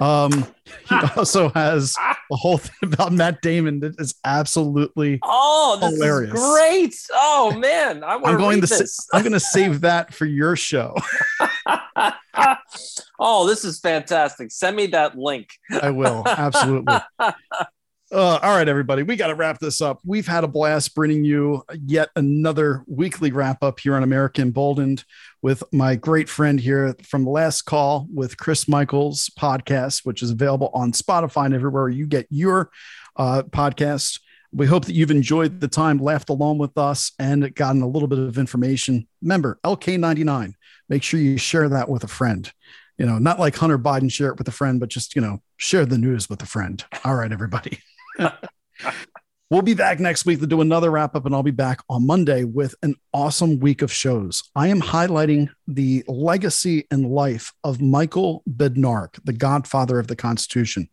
[0.00, 0.46] Um,
[0.88, 1.96] he also has
[2.30, 6.34] a whole thing about Matt Damon that is absolutely oh, this hilarious.
[6.34, 6.94] is great.
[7.12, 9.16] Oh man, I I'm going to sa-.
[9.16, 10.94] I'm going to save that for your show.
[13.18, 14.52] oh, this is fantastic.
[14.52, 15.48] Send me that link.
[15.82, 16.94] I will absolutely.
[18.10, 20.00] Uh, all right, everybody, we got to wrap this up.
[20.02, 25.04] We've had a blast bringing you yet another weekly wrap up here on America Emboldened
[25.42, 30.30] with my great friend here from the last call with Chris Michaels podcast, which is
[30.30, 32.70] available on Spotify and everywhere you get your
[33.16, 34.20] uh, podcasts.
[34.52, 38.08] We hope that you've enjoyed the time, laughed along with us, and gotten a little
[38.08, 39.06] bit of information.
[39.20, 40.54] Remember, LK99.
[40.88, 42.50] Make sure you share that with a friend
[42.96, 45.40] you know, not like Hunter Biden share it with a friend, but just, you know,
[45.56, 46.84] share the news with a friend.
[47.04, 47.78] All right, everybody.
[49.50, 52.06] we'll be back next week to do another wrap up, and I'll be back on
[52.06, 54.42] Monday with an awesome week of shows.
[54.54, 60.88] I am highlighting the legacy and life of Michael Badnarik, the godfather of the Constitution.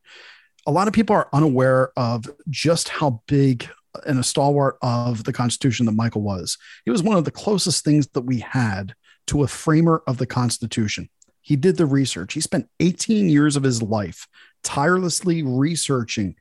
[0.67, 3.69] A lot of people are unaware of just how big
[4.05, 6.57] and a stalwart of the Constitution that Michael was.
[6.83, 8.93] He was one of the closest things that we had
[9.27, 11.09] to a framer of the Constitution.
[11.41, 12.33] He did the research.
[12.33, 14.27] He spent 18 years of his life
[14.63, 16.35] tirelessly researching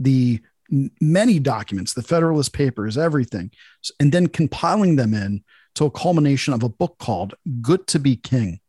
[0.00, 0.40] the
[1.00, 3.50] many documents, the Federalist Papers, everything,
[3.98, 5.44] and then compiling them in
[5.74, 8.60] to a culmination of a book called Good to Be King.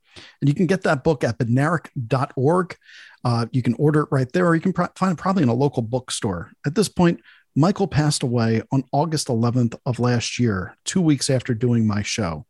[0.41, 2.75] And you can get that book at badnarik.org.
[3.23, 5.49] Uh, you can order it right there, or you can pro- find it probably in
[5.49, 6.51] a local bookstore.
[6.65, 7.21] At this point,
[7.55, 12.45] Michael passed away on August 11th of last year, two weeks after doing my show.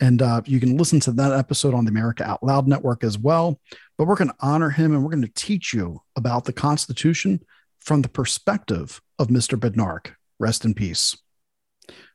[0.00, 3.18] And uh, you can listen to that episode on the America Out Loud Network as
[3.18, 3.60] well.
[3.96, 7.40] But we're going to honor him and we're going to teach you about the Constitution
[7.88, 9.58] from the perspective of Mr.
[9.58, 10.12] Badnarik.
[10.38, 11.16] Rest in peace.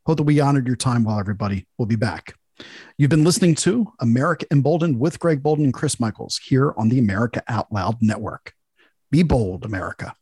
[0.06, 1.66] Hope that we honored your time well, everybody.
[1.80, 2.36] We'll be back.
[2.96, 7.00] You've been listening to America Emboldened with Greg Boulden and Chris Michaels here on the
[7.00, 8.54] America Out Loud Network.
[9.10, 10.16] Be bold, America.